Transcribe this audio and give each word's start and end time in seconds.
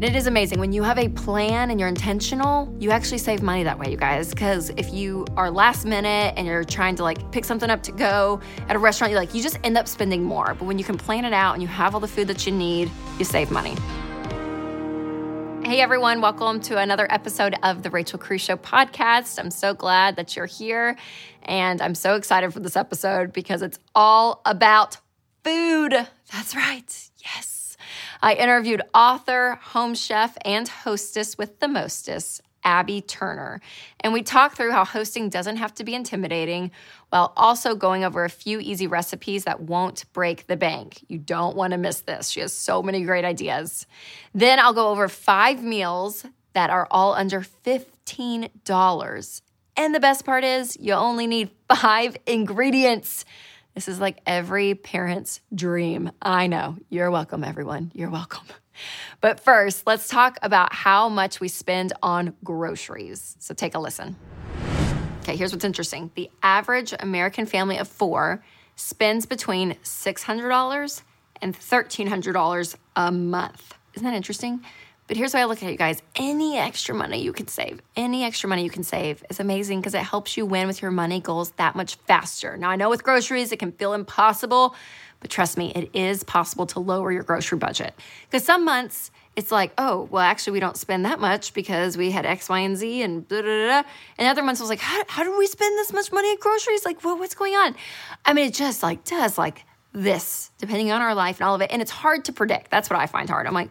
It 0.00 0.14
is 0.14 0.28
amazing. 0.28 0.60
When 0.60 0.72
you 0.72 0.84
have 0.84 0.96
a 0.96 1.08
plan 1.08 1.72
and 1.72 1.80
you're 1.80 1.88
intentional, 1.88 2.72
you 2.78 2.92
actually 2.92 3.18
save 3.18 3.42
money 3.42 3.64
that 3.64 3.80
way, 3.80 3.90
you 3.90 3.96
guys. 3.96 4.30
Because 4.30 4.70
if 4.76 4.94
you 4.94 5.26
are 5.36 5.50
last 5.50 5.84
minute 5.84 6.34
and 6.36 6.46
you're 6.46 6.62
trying 6.62 6.94
to 6.96 7.02
like 7.02 7.32
pick 7.32 7.44
something 7.44 7.68
up 7.68 7.82
to 7.82 7.90
go 7.90 8.40
at 8.68 8.76
a 8.76 8.78
restaurant, 8.78 9.10
you 9.10 9.16
like 9.16 9.34
you 9.34 9.42
just 9.42 9.58
end 9.64 9.76
up 9.76 9.88
spending 9.88 10.22
more. 10.22 10.54
But 10.54 10.66
when 10.66 10.78
you 10.78 10.84
can 10.84 10.96
plan 10.96 11.24
it 11.24 11.32
out 11.32 11.54
and 11.54 11.62
you 11.62 11.68
have 11.68 11.94
all 11.94 12.00
the 12.00 12.06
food 12.06 12.28
that 12.28 12.46
you 12.46 12.52
need, 12.52 12.88
you 13.18 13.24
save 13.24 13.50
money. 13.50 13.74
Hey 15.66 15.80
everyone, 15.80 16.20
welcome 16.20 16.60
to 16.60 16.78
another 16.78 17.08
episode 17.10 17.56
of 17.64 17.82
the 17.82 17.90
Rachel 17.90 18.20
Cruze 18.20 18.42
Show 18.42 18.56
podcast. 18.56 19.40
I'm 19.40 19.50
so 19.50 19.74
glad 19.74 20.14
that 20.14 20.36
you're 20.36 20.46
here 20.46 20.96
and 21.42 21.82
I'm 21.82 21.96
so 21.96 22.14
excited 22.14 22.52
for 22.52 22.60
this 22.60 22.76
episode 22.76 23.32
because 23.32 23.62
it's 23.62 23.80
all 23.96 24.42
about 24.44 24.98
food. 25.42 25.90
That's 26.32 26.54
right. 26.54 27.10
Yes. 27.16 27.57
I 28.22 28.34
interviewed 28.34 28.82
author, 28.94 29.58
home 29.62 29.94
chef, 29.94 30.36
and 30.44 30.68
hostess 30.68 31.38
with 31.38 31.60
the 31.60 31.68
mostest, 31.68 32.42
Abby 32.64 33.00
Turner. 33.00 33.60
And 34.00 34.12
we 34.12 34.22
talked 34.22 34.56
through 34.56 34.72
how 34.72 34.84
hosting 34.84 35.28
doesn't 35.28 35.56
have 35.56 35.74
to 35.76 35.84
be 35.84 35.94
intimidating 35.94 36.70
while 37.10 37.32
also 37.36 37.74
going 37.74 38.04
over 38.04 38.24
a 38.24 38.30
few 38.30 38.58
easy 38.60 38.86
recipes 38.86 39.44
that 39.44 39.60
won't 39.60 40.04
break 40.12 40.46
the 40.46 40.56
bank. 40.56 41.04
You 41.08 41.18
don't 41.18 41.56
want 41.56 41.72
to 41.72 41.78
miss 41.78 42.02
this. 42.02 42.28
She 42.28 42.40
has 42.40 42.52
so 42.52 42.82
many 42.82 43.04
great 43.04 43.24
ideas. 43.24 43.86
Then 44.34 44.58
I'll 44.58 44.74
go 44.74 44.88
over 44.88 45.08
five 45.08 45.62
meals 45.62 46.26
that 46.52 46.70
are 46.70 46.88
all 46.90 47.14
under 47.14 47.40
$15. 47.40 49.42
And 49.76 49.94
the 49.94 50.00
best 50.00 50.24
part 50.24 50.42
is, 50.42 50.76
you 50.80 50.92
only 50.92 51.28
need 51.28 51.50
five 51.72 52.16
ingredients. 52.26 53.24
This 53.74 53.88
is 53.88 54.00
like 54.00 54.20
every 54.26 54.74
parent's 54.74 55.40
dream. 55.54 56.10
I 56.20 56.46
know. 56.46 56.76
You're 56.88 57.10
welcome, 57.10 57.44
everyone. 57.44 57.92
You're 57.94 58.10
welcome. 58.10 58.44
But 59.20 59.40
first, 59.40 59.88
let's 59.88 60.06
talk 60.06 60.38
about 60.40 60.72
how 60.72 61.08
much 61.08 61.40
we 61.40 61.48
spend 61.48 61.92
on 62.00 62.34
groceries. 62.44 63.34
So 63.40 63.52
take 63.52 63.74
a 63.74 63.80
listen. 63.80 64.14
Okay, 65.22 65.36
here's 65.36 65.50
what's 65.52 65.64
interesting 65.64 66.12
the 66.14 66.30
average 66.44 66.94
American 67.00 67.44
family 67.44 67.76
of 67.78 67.88
four 67.88 68.44
spends 68.76 69.26
between 69.26 69.74
$600 69.82 71.02
and 71.42 71.58
$1,300 71.58 72.76
a 72.96 73.12
month. 73.12 73.74
Isn't 73.94 74.06
that 74.06 74.14
interesting? 74.14 74.60
But 75.08 75.16
here's 75.16 75.32
why 75.32 75.40
I 75.40 75.44
look 75.44 75.62
at 75.62 75.68
it, 75.70 75.72
you 75.72 75.78
guys. 75.78 76.02
Any 76.16 76.58
extra 76.58 76.94
money 76.94 77.22
you 77.22 77.32
can 77.32 77.48
save, 77.48 77.80
any 77.96 78.24
extra 78.24 78.48
money 78.48 78.62
you 78.62 78.70
can 78.70 78.84
save 78.84 79.24
is 79.30 79.40
amazing 79.40 79.80
because 79.80 79.94
it 79.94 80.02
helps 80.02 80.36
you 80.36 80.44
win 80.44 80.66
with 80.66 80.82
your 80.82 80.90
money 80.90 81.20
goals 81.20 81.50
that 81.52 81.74
much 81.74 81.96
faster. 82.06 82.58
Now, 82.58 82.68
I 82.68 82.76
know 82.76 82.90
with 82.90 83.02
groceries, 83.02 83.50
it 83.50 83.58
can 83.58 83.72
feel 83.72 83.94
impossible, 83.94 84.74
but 85.20 85.30
trust 85.30 85.56
me, 85.56 85.72
it 85.74 85.90
is 85.94 86.22
possible 86.24 86.66
to 86.66 86.80
lower 86.80 87.10
your 87.10 87.22
grocery 87.22 87.58
budget. 87.58 87.94
Because 88.30 88.44
some 88.44 88.66
months, 88.66 89.10
it's 89.34 89.50
like, 89.50 89.72
oh, 89.78 90.08
well, 90.10 90.22
actually, 90.22 90.52
we 90.54 90.60
don't 90.60 90.76
spend 90.76 91.06
that 91.06 91.20
much 91.20 91.54
because 91.54 91.96
we 91.96 92.10
had 92.10 92.26
X, 92.26 92.48
Y, 92.50 92.58
and 92.58 92.76
Z, 92.76 93.02
and 93.02 93.26
blah, 93.26 93.40
blah, 93.40 93.66
blah. 93.66 93.82
And 94.18 94.28
other 94.28 94.42
months, 94.42 94.60
I 94.60 94.64
was 94.64 94.70
like, 94.70 94.80
how, 94.80 95.02
how 95.08 95.24
do 95.24 95.38
we 95.38 95.46
spend 95.46 95.78
this 95.78 95.92
much 95.92 96.12
money 96.12 96.32
at 96.32 96.40
groceries? 96.40 96.84
Like, 96.84 97.02
well, 97.02 97.18
what's 97.18 97.34
going 97.34 97.54
on? 97.54 97.76
I 98.26 98.34
mean, 98.34 98.48
it 98.48 98.54
just 98.54 98.82
like 98.82 99.04
does 99.04 99.38
like 99.38 99.64
this, 99.92 100.50
depending 100.58 100.90
on 100.90 101.00
our 101.00 101.14
life 101.14 101.40
and 101.40 101.48
all 101.48 101.54
of 101.54 101.62
it. 101.62 101.70
And 101.72 101.80
it's 101.80 101.90
hard 101.90 102.26
to 102.26 102.32
predict. 102.32 102.70
That's 102.70 102.90
what 102.90 102.98
I 102.98 103.06
find 103.06 103.30
hard. 103.30 103.46
I'm 103.46 103.54
like, 103.54 103.70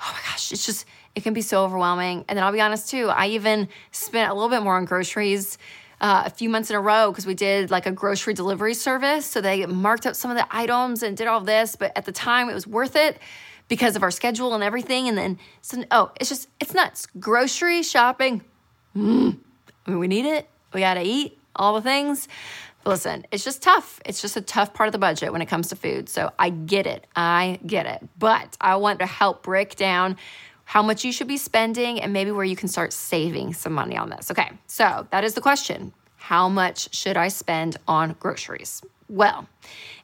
oh 0.00 0.10
my 0.12 0.30
gosh, 0.30 0.52
it's 0.52 0.66
just, 0.66 0.86
it 1.14 1.22
can 1.22 1.34
be 1.34 1.42
so 1.42 1.64
overwhelming. 1.64 2.24
And 2.28 2.36
then 2.36 2.44
I'll 2.44 2.52
be 2.52 2.60
honest 2.60 2.90
too, 2.90 3.08
I 3.08 3.28
even 3.28 3.68
spent 3.90 4.30
a 4.30 4.34
little 4.34 4.50
bit 4.50 4.62
more 4.62 4.76
on 4.76 4.84
groceries. 4.84 5.58
Uh, 5.98 6.24
a 6.26 6.30
few 6.30 6.50
months 6.50 6.68
in 6.68 6.76
a 6.76 6.80
row 6.80 7.10
because 7.10 7.24
we 7.24 7.32
did 7.32 7.70
like 7.70 7.86
a 7.86 7.90
grocery 7.90 8.34
delivery 8.34 8.74
service. 8.74 9.24
So 9.24 9.40
they 9.40 9.64
marked 9.64 10.04
up 10.04 10.14
some 10.14 10.30
of 10.30 10.36
the 10.36 10.46
items 10.50 11.02
and 11.02 11.16
did 11.16 11.26
all 11.26 11.40
this. 11.40 11.74
But 11.74 11.96
at 11.96 12.04
the 12.04 12.12
time, 12.12 12.50
it 12.50 12.54
was 12.54 12.66
worth 12.66 12.96
it 12.96 13.18
because 13.68 13.96
of 13.96 14.02
our 14.02 14.10
schedule 14.10 14.54
and 14.54 14.62
everything. 14.62 15.08
And 15.08 15.16
then, 15.16 15.38
so, 15.62 15.82
oh, 15.90 16.12
it's 16.20 16.28
just, 16.28 16.50
it's 16.60 16.74
nuts. 16.74 17.06
Grocery 17.18 17.82
shopping. 17.82 18.42
Mm. 18.94 19.38
I 19.86 19.90
mean, 19.90 19.98
we 19.98 20.06
need 20.06 20.26
it. 20.26 20.46
We 20.74 20.80
got 20.80 20.94
to 20.94 21.02
eat 21.02 21.38
all 21.54 21.72
the 21.74 21.80
things. 21.80 22.28
Listen, 22.86 23.26
it's 23.32 23.42
just 23.42 23.62
tough. 23.62 24.00
It's 24.04 24.22
just 24.22 24.36
a 24.36 24.40
tough 24.40 24.72
part 24.72 24.86
of 24.86 24.92
the 24.92 24.98
budget 24.98 25.32
when 25.32 25.42
it 25.42 25.46
comes 25.46 25.68
to 25.68 25.76
food. 25.76 26.08
So 26.08 26.30
I 26.38 26.50
get 26.50 26.86
it. 26.86 27.06
I 27.16 27.58
get 27.66 27.86
it. 27.86 28.08
But 28.18 28.56
I 28.60 28.76
want 28.76 29.00
to 29.00 29.06
help 29.06 29.42
break 29.42 29.74
down 29.74 30.16
how 30.64 30.82
much 30.82 31.04
you 31.04 31.12
should 31.12 31.28
be 31.28 31.36
spending 31.36 32.00
and 32.00 32.12
maybe 32.12 32.30
where 32.30 32.44
you 32.44 32.56
can 32.56 32.68
start 32.68 32.92
saving 32.92 33.54
some 33.54 33.72
money 33.72 33.96
on 33.96 34.08
this. 34.10 34.30
Okay, 34.30 34.50
so 34.66 35.06
that 35.10 35.24
is 35.24 35.34
the 35.34 35.40
question. 35.40 35.92
How 36.16 36.48
much 36.48 36.94
should 36.94 37.16
I 37.16 37.28
spend 37.28 37.76
on 37.86 38.16
groceries? 38.18 38.82
Well, 39.08 39.46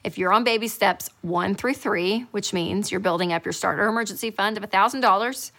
if 0.04 0.19
you're 0.19 0.32
on 0.32 0.44
baby 0.44 0.69
steps 0.69 1.10
one 1.22 1.56
through 1.56 1.75
three, 1.75 2.26
which 2.31 2.53
means 2.53 2.92
you're 2.92 3.00
building 3.00 3.32
up 3.32 3.44
your 3.44 3.53
starter 3.53 3.88
emergency 3.88 4.31
fund 4.31 4.56
of 4.56 4.62
$1,000, 4.62 5.50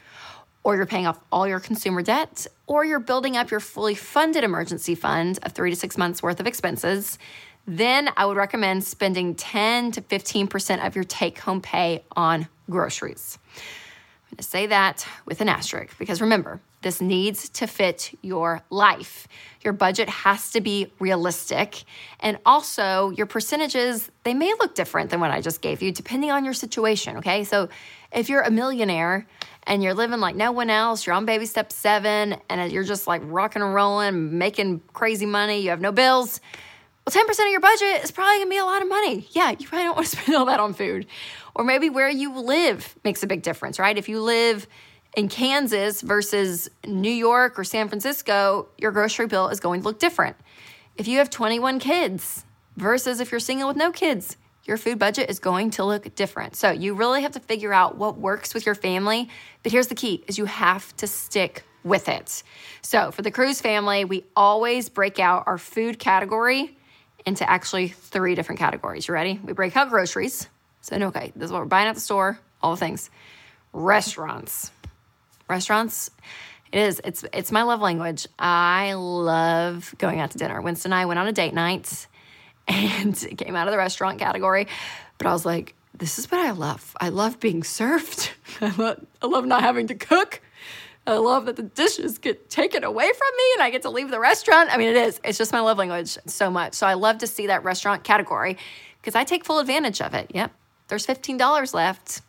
or 0.64 0.76
you're 0.76 0.86
paying 0.86 1.08
off 1.08 1.20
all 1.32 1.48
your 1.48 1.60
consumer 1.60 2.02
debt, 2.02 2.48
or 2.68 2.86
you're 2.86 3.00
building 3.00 3.36
up 3.38 3.52
your 3.52 3.60
fully 3.60 3.96
funded 3.96 4.44
emergency 4.44 4.96
fund 4.96 5.40
of 5.44 5.52
three 5.52 5.70
to 5.70 5.76
six 5.76 5.98
months 5.98 6.24
worth 6.24 6.40
of 6.40 6.48
expenses, 6.48 7.18
then 7.66 8.10
I 8.18 8.26
would 8.26 8.38
recommend 8.38 8.84
spending 8.84 9.36
10 9.36 9.92
to 9.94 10.02
15% 10.02 10.86
of 10.86 10.96
your 10.96 11.04
take 11.04 11.40
home 11.40 11.62
pay 11.62 12.04
on 12.16 12.48
groceries. 12.70 13.38
I'm 14.34 14.38
gonna 14.38 14.44
say 14.46 14.66
that 14.66 15.06
with 15.28 15.42
an 15.42 15.48
asterisk 15.48 15.96
because 16.00 16.20
remember, 16.20 16.60
this 16.82 17.00
needs 17.00 17.50
to 17.50 17.68
fit 17.68 18.18
your 18.24 18.64
life. 18.72 19.28
Your 19.62 19.74
budget 19.74 20.10
has 20.10 20.50
to 20.54 20.62
be 20.62 20.92
realistic. 21.00 21.84
And 22.20 22.40
also, 22.44 23.12
your 23.12 23.28
percentages, 23.28 24.10
they 24.24 24.34
may 24.34 24.52
look 24.54 24.74
different 24.74 25.12
than 25.12 25.20
what 25.20 25.30
I 25.30 25.40
just 25.40 25.62
gave 25.62 25.84
you, 25.84 25.92
depending 25.92 26.32
on 26.32 26.46
your 26.46 26.56
situation. 26.56 27.18
Okay. 27.18 27.44
So, 27.44 27.70
if 28.12 28.28
you're 28.28 28.42
a 28.42 28.50
millionaire 28.50 29.28
and 29.68 29.84
you're 29.84 29.94
living 29.94 30.20
like 30.20 30.36
no 30.36 30.52
one 30.52 30.72
else, 30.72 31.06
you're 31.06 31.16
on 31.16 31.26
baby 31.26 31.46
step 31.46 31.72
seven, 31.72 32.36
and 32.50 32.72
you're 32.72 32.84
just 32.84 33.06
like 33.06 33.22
rocking 33.26 33.62
and 33.62 33.72
rolling, 33.72 34.40
making 34.40 34.82
crazy 34.94 35.28
money, 35.28 35.60
you 35.60 35.70
have 35.70 35.80
no 35.80 35.92
bills. 35.92 36.42
Well, 37.06 37.26
10% 37.26 37.30
of 37.32 37.52
your 37.52 37.60
budget 37.60 38.04
is 38.04 38.12
probably 38.12 38.38
gonna 38.38 38.50
be 38.50 38.58
a 38.58 38.66
lot 38.66 38.82
of 38.82 38.88
money. 38.88 39.28
Yeah, 39.32 39.52
you 39.52 39.68
probably 39.68 39.86
don't 39.86 39.96
wanna 39.96 40.08
spend 40.08 40.38
all 40.38 40.46
that 40.46 40.60
on 40.60 40.74
food. 40.74 41.06
Or 41.54 41.64
maybe 41.64 41.90
where 41.90 42.10
you 42.10 42.40
live 42.40 42.96
makes 43.04 43.24
a 43.24 43.28
big 43.28 43.42
difference, 43.42 43.78
right? 43.78 43.98
If 43.98 44.08
you 44.08 44.22
live 44.22 44.68
in 45.16 45.28
Kansas 45.28 46.02
versus 46.02 46.70
New 46.86 47.12
York 47.12 47.60
or 47.60 47.64
San 47.64 47.88
Francisco, 47.90 48.70
your 48.78 48.92
grocery 48.92 49.28
bill 49.28 49.50
is 49.50 49.60
going 49.60 49.82
to 49.82 49.88
look 49.88 50.00
different. 50.00 50.38
If 50.96 51.08
you 51.08 51.18
have 51.20 51.30
21 51.30 51.80
kids 51.80 52.46
versus 52.78 53.20
if 53.20 53.32
you're 53.32 53.40
single 53.40 53.68
with 53.68 53.78
no 53.78 53.92
kids, 53.92 54.38
your 54.64 54.78
food 54.78 54.98
budget 54.98 55.30
is 55.30 55.40
going 55.40 55.72
to 55.72 55.84
look 55.84 56.16
different. 56.16 56.56
So 56.56 56.72
you 56.72 56.94
really 56.94 57.22
have 57.22 57.34
to 57.34 57.40
figure 57.40 57.74
out 57.74 57.98
what 57.98 58.18
works 58.18 58.54
with 58.54 58.66
your 58.66 58.76
family. 58.76 59.30
But 59.62 59.72
here's 59.72 59.88
the 59.88 59.96
key 59.96 60.24
is 60.28 60.38
you 60.38 60.46
have 60.46 60.96
to 60.98 61.08
stick 61.08 61.64
with 61.84 62.08
it. 62.08 62.44
So 62.82 63.12
for 63.12 63.22
the 63.22 63.32
Cruze 63.32 63.62
family, 63.62 64.06
we 64.06 64.24
always 64.36 64.88
break 64.88 65.20
out 65.20 65.44
our 65.48 65.58
food 65.58 66.00
category 66.00 66.78
into 67.26 67.50
actually 67.50 67.90
three 67.90 68.36
different 68.36 68.60
categories. 68.60 69.08
You 69.08 69.14
ready? 69.14 69.40
We 69.44 69.54
break 69.54 69.76
out 69.78 69.90
groceries. 69.90 70.48
So 70.82 70.96
okay, 70.96 71.32
this 71.36 71.48
is 71.48 71.52
what 71.52 71.62
we're 71.62 71.68
buying 71.68 71.88
at 71.88 71.96
the 71.96 72.02
store, 72.02 72.40
all 72.62 72.72
the 72.72 72.78
things. 72.78 73.10
Restaurants 73.72 74.72
restaurants. 75.48 76.10
It 76.72 76.80
is. 76.80 77.02
It's 77.04 77.24
it's 77.34 77.52
my 77.52 77.64
love 77.64 77.82
language. 77.82 78.28
I 78.40 78.94
love 78.94 79.94
going 79.98 80.20
out 80.20 80.32
to 80.32 80.38
dinner. 80.38 80.62
Winston 80.62 80.92
and 80.92 81.00
I 81.00 81.06
went 81.06 81.20
on 81.20 81.28
a 81.28 81.32
date 81.34 81.54
night 81.54 82.08
and 82.68 83.22
it 83.32 83.38
came 83.38 83.56
out 83.56 83.68
of 83.68 83.72
the 83.72 83.78
restaurant 83.78 84.20
category. 84.20 84.68
But 85.18 85.28
I 85.28 85.34
was 85.34 85.46
like, 85.46 85.76
this 85.96 86.18
is 86.18 86.32
what 86.32 86.42
I 86.42 86.52
love. 86.52 86.96
I 87.00 87.10
love 87.10 87.40
being 87.40 87.64
served. 87.64 88.32
I 88.62 88.74
love, 88.76 89.06
I 89.22 89.28
love 89.28 89.46
not 89.46 89.62
having 89.62 89.88
to 89.88 89.96
cook. 89.96 90.42
I 91.06 91.18
love 91.18 91.46
that 91.48 91.58
the 91.58 91.64
dishes 91.64 92.18
get 92.18 92.50
taken 92.50 92.84
away 92.84 93.06
from 93.06 93.38
me 93.38 93.44
and 93.56 93.64
I 93.64 93.70
get 93.70 93.82
to 93.82 93.90
leave 93.90 94.10
the 94.10 94.20
restaurant. 94.20 94.70
I 94.72 94.78
mean, 94.78 94.90
it 94.90 94.96
is. 94.96 95.20
It's 95.24 95.38
just 95.38 95.52
my 95.52 95.60
love 95.60 95.78
language 95.78 96.18
so 96.26 96.50
much. 96.50 96.76
So 96.76 96.88
I 96.88 96.94
love 96.94 97.18
to 97.20 97.28
see 97.28 97.48
that 97.48 97.64
restaurant 97.64 98.04
category 98.04 98.58
because 99.02 99.16
I 99.16 99.26
take 99.26 99.44
full 99.44 99.60
advantage 99.60 100.02
of 100.02 100.14
it. 100.14 100.32
Yep. 100.34 100.52
There's 100.88 101.06
$15 101.06 101.74
left. 101.74 102.22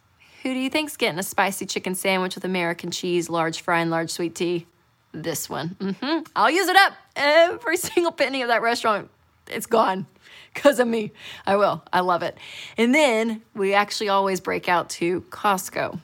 Who 0.42 0.52
do 0.52 0.58
you 0.58 0.70
think's 0.70 0.96
getting 0.96 1.18
a 1.18 1.22
spicy 1.22 1.66
chicken 1.66 1.94
sandwich 1.94 2.34
with 2.34 2.44
American 2.44 2.90
cheese, 2.90 3.30
large 3.30 3.62
fry, 3.62 3.80
and 3.80 3.90
large 3.90 4.10
sweet 4.10 4.34
tea? 4.34 4.66
This 5.12 5.48
one. 5.48 5.76
Mm-hmm. 5.78 6.24
I'll 6.34 6.50
use 6.50 6.68
it 6.68 6.76
up. 6.76 6.94
Every 7.14 7.76
single 7.78 8.12
penny 8.12 8.42
of 8.42 8.48
that 8.48 8.60
restaurant, 8.60 9.08
it's 9.46 9.66
gone 9.66 10.06
because 10.52 10.80
of 10.80 10.88
me. 10.88 11.12
I 11.46 11.56
will. 11.56 11.82
I 11.92 12.00
love 12.00 12.22
it. 12.22 12.36
And 12.76 12.94
then 12.94 13.42
we 13.54 13.74
actually 13.74 14.08
always 14.08 14.40
break 14.40 14.68
out 14.68 14.90
to 14.90 15.20
Costco. 15.30 16.00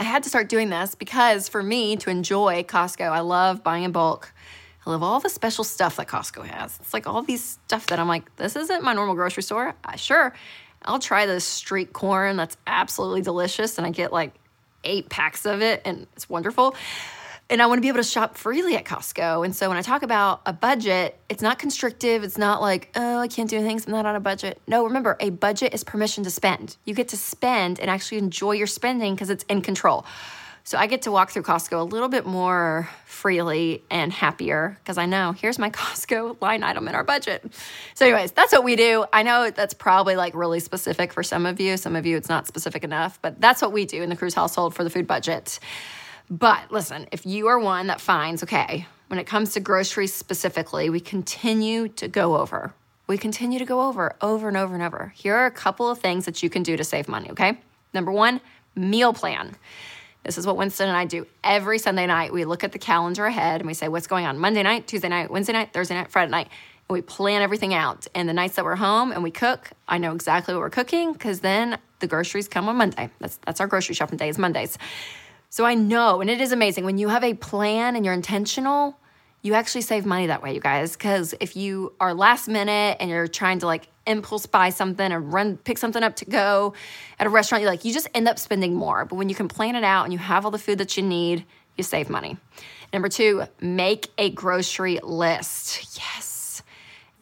I 0.00 0.04
had 0.04 0.22
to 0.22 0.28
start 0.28 0.48
doing 0.48 0.70
this 0.70 0.94
because 0.94 1.48
for 1.48 1.62
me 1.62 1.96
to 1.96 2.10
enjoy 2.10 2.62
Costco, 2.62 3.10
I 3.10 3.20
love 3.20 3.64
buying 3.64 3.84
in 3.84 3.92
bulk. 3.92 4.32
I 4.86 4.90
love 4.90 5.02
all 5.02 5.20
the 5.20 5.28
special 5.28 5.64
stuff 5.64 5.96
that 5.96 6.06
Costco 6.06 6.46
has. 6.46 6.78
It's 6.80 6.94
like 6.94 7.06
all 7.06 7.22
these 7.22 7.58
stuff 7.66 7.88
that 7.88 7.98
I'm 7.98 8.08
like, 8.08 8.34
this 8.36 8.54
isn't 8.56 8.82
my 8.82 8.94
normal 8.94 9.14
grocery 9.16 9.42
store. 9.42 9.74
I, 9.84 9.96
sure, 9.96 10.34
I'll 10.82 11.00
try 11.00 11.26
the 11.26 11.40
street 11.40 11.92
corn. 11.92 12.36
That's 12.36 12.56
absolutely 12.66 13.22
delicious. 13.22 13.76
And 13.76 13.86
I 13.86 13.90
get 13.90 14.12
like 14.12 14.34
eight 14.84 15.08
packs 15.08 15.44
of 15.44 15.60
it, 15.62 15.82
and 15.84 16.06
it's 16.14 16.30
wonderful. 16.30 16.76
And 17.50 17.62
I 17.62 17.66
want 17.66 17.78
to 17.78 17.80
be 17.82 17.88
able 17.88 17.98
to 17.98 18.04
shop 18.04 18.36
freely 18.36 18.76
at 18.76 18.84
Costco. 18.84 19.42
And 19.44 19.56
so 19.56 19.68
when 19.70 19.78
I 19.78 19.82
talk 19.82 20.02
about 20.02 20.42
a 20.44 20.52
budget, 20.52 21.18
it's 21.30 21.40
not 21.40 21.58
constrictive. 21.58 22.22
It's 22.22 22.36
not 22.36 22.60
like, 22.60 22.90
oh, 22.94 23.18
I 23.18 23.28
can't 23.28 23.48
do 23.48 23.60
things. 23.62 23.86
I'm 23.86 23.92
not 23.92 24.04
on 24.04 24.14
a 24.14 24.20
budget. 24.20 24.60
No, 24.66 24.84
remember, 24.84 25.16
a 25.18 25.30
budget 25.30 25.72
is 25.72 25.82
permission 25.82 26.24
to 26.24 26.30
spend. 26.30 26.76
You 26.84 26.94
get 26.94 27.08
to 27.08 27.16
spend 27.16 27.80
and 27.80 27.88
actually 27.88 28.18
enjoy 28.18 28.52
your 28.52 28.66
spending 28.66 29.14
because 29.14 29.30
it's 29.30 29.44
in 29.44 29.62
control. 29.62 30.04
So 30.68 30.76
I 30.76 30.86
get 30.86 31.00
to 31.02 31.10
walk 31.10 31.30
through 31.30 31.44
Costco 31.44 31.80
a 31.80 31.82
little 31.82 32.10
bit 32.10 32.26
more 32.26 32.90
freely 33.06 33.82
and 33.90 34.12
happier 34.12 34.76
because 34.82 34.98
I 34.98 35.06
know 35.06 35.32
here's 35.32 35.58
my 35.58 35.70
Costco 35.78 36.42
line 36.42 36.62
item 36.62 36.86
in 36.88 36.94
our 36.94 37.04
budget. 37.04 37.50
So, 37.94 38.04
anyways, 38.04 38.32
that's 38.32 38.52
what 38.52 38.64
we 38.64 38.76
do. 38.76 39.06
I 39.10 39.22
know 39.22 39.50
that's 39.50 39.72
probably 39.72 40.16
like 40.16 40.34
really 40.34 40.60
specific 40.60 41.14
for 41.14 41.22
some 41.22 41.46
of 41.46 41.58
you. 41.58 41.78
Some 41.78 41.96
of 41.96 42.04
you, 42.04 42.18
it's 42.18 42.28
not 42.28 42.46
specific 42.46 42.84
enough, 42.84 43.18
but 43.22 43.40
that's 43.40 43.62
what 43.62 43.72
we 43.72 43.86
do 43.86 44.02
in 44.02 44.10
the 44.10 44.16
Cruze 44.16 44.34
household 44.34 44.74
for 44.74 44.84
the 44.84 44.90
food 44.90 45.06
budget. 45.06 45.58
But 46.30 46.70
listen, 46.70 47.06
if 47.12 47.24
you 47.24 47.48
are 47.48 47.58
one 47.58 47.86
that 47.86 48.00
finds, 48.00 48.42
okay, 48.42 48.86
when 49.08 49.18
it 49.18 49.26
comes 49.26 49.54
to 49.54 49.60
groceries 49.60 50.12
specifically, 50.12 50.90
we 50.90 51.00
continue 51.00 51.88
to 51.88 52.08
go 52.08 52.36
over. 52.36 52.74
We 53.06 53.16
continue 53.16 53.58
to 53.58 53.64
go 53.64 53.88
over, 53.88 54.14
over 54.20 54.48
and 54.48 54.56
over 54.56 54.74
and 54.74 54.82
over. 54.82 55.12
Here 55.16 55.34
are 55.34 55.46
a 55.46 55.50
couple 55.50 55.88
of 55.90 55.98
things 55.98 56.26
that 56.26 56.42
you 56.42 56.50
can 56.50 56.62
do 56.62 56.76
to 56.76 56.84
save 56.84 57.08
money, 57.08 57.30
okay? 57.30 57.58
Number 57.94 58.12
one, 58.12 58.42
meal 58.74 59.14
plan. 59.14 59.56
This 60.24 60.36
is 60.36 60.46
what 60.46 60.58
Winston 60.58 60.88
and 60.88 60.96
I 60.96 61.06
do 61.06 61.26
every 61.42 61.78
Sunday 61.78 62.06
night. 62.06 62.34
We 62.34 62.44
look 62.44 62.62
at 62.62 62.72
the 62.72 62.78
calendar 62.78 63.24
ahead 63.24 63.62
and 63.62 63.66
we 63.66 63.72
say, 63.72 63.88
what's 63.88 64.06
going 64.06 64.26
on 64.26 64.38
Monday 64.38 64.62
night, 64.62 64.86
Tuesday 64.86 65.08
night, 65.08 65.30
Wednesday 65.30 65.54
night, 65.54 65.72
Thursday 65.72 65.94
night, 65.94 66.10
Friday 66.10 66.30
night. 66.30 66.48
And 66.88 66.94
we 66.94 67.00
plan 67.00 67.40
everything 67.40 67.72
out. 67.72 68.06
And 68.14 68.28
the 68.28 68.34
nights 68.34 68.56
that 68.56 68.64
we're 68.66 68.76
home 68.76 69.10
and 69.10 69.22
we 69.22 69.30
cook, 69.30 69.70
I 69.88 69.96
know 69.96 70.12
exactly 70.12 70.52
what 70.52 70.60
we're 70.60 70.68
cooking 70.68 71.14
because 71.14 71.40
then 71.40 71.78
the 72.00 72.06
groceries 72.06 72.46
come 72.46 72.68
on 72.68 72.76
Monday. 72.76 73.08
That's, 73.20 73.38
that's 73.46 73.60
our 73.60 73.66
grocery 73.66 73.94
shopping 73.94 74.18
day, 74.18 74.28
is 74.28 74.36
Mondays. 74.36 74.76
So 75.50 75.64
I 75.64 75.74
know, 75.74 76.20
and 76.20 76.28
it 76.28 76.40
is 76.40 76.52
amazing 76.52 76.84
when 76.84 76.98
you 76.98 77.08
have 77.08 77.24
a 77.24 77.34
plan 77.34 77.96
and 77.96 78.04
you're 78.04 78.14
intentional, 78.14 78.98
you 79.40 79.54
actually 79.54 79.80
save 79.80 80.04
money 80.04 80.26
that 80.26 80.42
way, 80.42 80.54
you 80.54 80.60
guys. 80.60 80.92
Because 80.92 81.34
if 81.40 81.56
you 81.56 81.94
are 82.00 82.12
last 82.12 82.48
minute 82.48 82.98
and 83.00 83.08
you're 83.08 83.28
trying 83.28 83.60
to 83.60 83.66
like 83.66 83.88
impulse 84.06 84.46
buy 84.46 84.70
something 84.70 85.12
or 85.12 85.20
run 85.20 85.56
pick 85.56 85.78
something 85.78 86.02
up 86.02 86.16
to 86.16 86.24
go 86.26 86.74
at 87.18 87.26
a 87.26 87.30
restaurant, 87.30 87.62
you 87.62 87.68
like 87.68 87.84
you 87.84 87.94
just 87.94 88.08
end 88.14 88.28
up 88.28 88.38
spending 88.38 88.74
more. 88.74 89.04
But 89.04 89.16
when 89.16 89.28
you 89.28 89.34
can 89.34 89.48
plan 89.48 89.74
it 89.74 89.84
out 89.84 90.04
and 90.04 90.12
you 90.12 90.18
have 90.18 90.44
all 90.44 90.50
the 90.50 90.58
food 90.58 90.78
that 90.78 90.96
you 90.96 91.02
need, 91.02 91.44
you 91.76 91.84
save 91.84 92.10
money. 92.10 92.36
Number 92.92 93.08
two, 93.08 93.44
make 93.60 94.08
a 94.18 94.30
grocery 94.30 94.98
list. 95.02 95.98
Yes, 95.98 96.62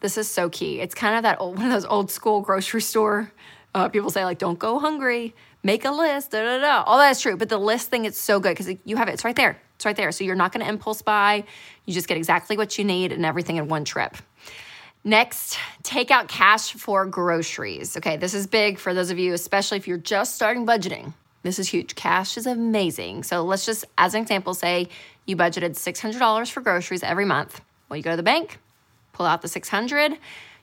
this 0.01 0.17
is 0.17 0.27
so 0.29 0.49
key. 0.49 0.81
It's 0.81 0.95
kind 0.95 1.15
of 1.15 1.23
that 1.23 1.39
old, 1.39 1.57
one 1.57 1.65
of 1.67 1.71
those 1.71 1.85
old 1.85 2.11
school 2.11 2.41
grocery 2.41 2.81
store. 2.81 3.31
Uh, 3.73 3.87
people 3.89 4.09
say 4.09 4.25
like, 4.25 4.37
"Don't 4.37 4.59
go 4.59 4.79
hungry." 4.79 5.35
Make 5.67 5.83
a 5.83 5.91
list, 5.91 6.31
da 6.31 6.41
da 6.43 6.59
da. 6.59 6.83
All 6.83 6.97
that's 6.97 7.19
true. 7.19 7.35
But 7.35 7.49
the 7.49 7.57
list 7.57 7.89
thing, 7.89 8.05
it's 8.05 8.17
so 8.17 8.39
good 8.39 8.55
because 8.55 8.73
you 8.85 8.95
have 8.95 9.09
it. 9.09 9.11
It's 9.11 9.25
right 9.25 9.35
there. 9.35 9.61
It's 9.75 9.85
right 9.85 9.97
there. 9.97 10.13
So 10.13 10.23
you're 10.23 10.33
not 10.33 10.53
going 10.53 10.65
to 10.65 10.71
impulse 10.71 11.01
buy. 11.01 11.43
You 11.83 11.93
just 11.93 12.07
get 12.07 12.15
exactly 12.15 12.55
what 12.55 12.77
you 12.77 12.85
need 12.85 13.11
and 13.11 13.25
everything 13.25 13.57
in 13.57 13.67
one 13.67 13.83
trip. 13.83 14.15
Next, 15.03 15.59
take 15.83 16.09
out 16.09 16.29
cash 16.29 16.71
for 16.71 17.05
groceries. 17.05 17.97
Okay, 17.97 18.15
this 18.15 18.33
is 18.33 18.47
big 18.47 18.79
for 18.79 18.93
those 18.93 19.11
of 19.11 19.19
you, 19.19 19.33
especially 19.33 19.77
if 19.77 19.89
you're 19.89 19.97
just 19.97 20.35
starting 20.35 20.65
budgeting. 20.65 21.13
This 21.43 21.59
is 21.59 21.67
huge. 21.67 21.95
Cash 21.95 22.37
is 22.37 22.45
amazing. 22.47 23.23
So 23.23 23.43
let's 23.43 23.65
just, 23.65 23.83
as 23.97 24.13
an 24.13 24.21
example, 24.21 24.53
say 24.53 24.87
you 25.25 25.35
budgeted 25.35 25.71
$600 25.71 26.49
for 26.49 26.61
groceries 26.61 27.03
every 27.03 27.25
month. 27.25 27.59
Well, 27.89 27.97
you 27.97 28.03
go 28.03 28.11
to 28.11 28.15
the 28.15 28.23
bank, 28.23 28.57
pull 29.11 29.25
out 29.25 29.41
the 29.41 29.49
600. 29.49 30.13
You 30.13 30.19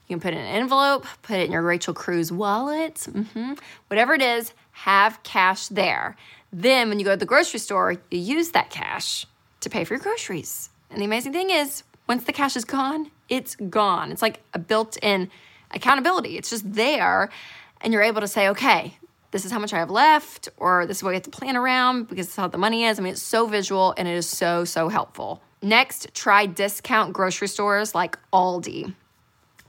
can 0.08 0.20
put 0.20 0.32
it 0.32 0.38
in 0.38 0.44
an 0.44 0.56
envelope, 0.56 1.06
put 1.20 1.36
it 1.36 1.44
in 1.44 1.52
your 1.52 1.60
Rachel 1.60 1.92
Cruze 1.92 2.32
wallet, 2.32 2.94
mm-hmm. 2.94 3.52
whatever 3.88 4.14
it 4.14 4.22
is, 4.22 4.54
have 4.74 5.22
cash 5.22 5.68
there. 5.68 6.16
Then 6.52 6.88
when 6.88 6.98
you 6.98 7.04
go 7.04 7.12
to 7.12 7.16
the 7.16 7.26
grocery 7.26 7.60
store, 7.60 7.92
you 8.10 8.18
use 8.18 8.50
that 8.50 8.70
cash 8.70 9.26
to 9.60 9.70
pay 9.70 9.84
for 9.84 9.94
your 9.94 10.02
groceries. 10.02 10.70
And 10.90 11.00
the 11.00 11.04
amazing 11.04 11.32
thing 11.32 11.50
is, 11.50 11.82
once 12.06 12.24
the 12.24 12.32
cash 12.32 12.56
is 12.56 12.64
gone, 12.64 13.10
it's 13.28 13.56
gone. 13.56 14.12
It's 14.12 14.22
like 14.22 14.42
a 14.52 14.58
built 14.58 14.98
in 15.02 15.30
accountability. 15.70 16.36
It's 16.36 16.50
just 16.50 16.70
there. 16.70 17.30
And 17.80 17.92
you're 17.92 18.02
able 18.02 18.20
to 18.20 18.28
say, 18.28 18.48
okay, 18.48 18.98
this 19.30 19.44
is 19.44 19.50
how 19.50 19.58
much 19.58 19.72
I 19.72 19.78
have 19.78 19.90
left, 19.90 20.48
or 20.58 20.86
this 20.86 20.98
is 20.98 21.02
what 21.02 21.10
we 21.10 21.14
have 21.16 21.24
to 21.24 21.30
plan 21.30 21.56
around 21.56 22.08
because 22.08 22.26
it's 22.26 22.36
how 22.36 22.46
the 22.46 22.58
money 22.58 22.84
is. 22.84 22.98
I 22.98 23.02
mean, 23.02 23.14
it's 23.14 23.22
so 23.22 23.46
visual 23.46 23.94
and 23.96 24.06
it 24.06 24.14
is 24.14 24.28
so, 24.28 24.64
so 24.64 24.88
helpful. 24.88 25.42
Next, 25.62 26.12
try 26.14 26.46
discount 26.46 27.12
grocery 27.12 27.48
stores 27.48 27.94
like 27.94 28.18
Aldi. 28.32 28.94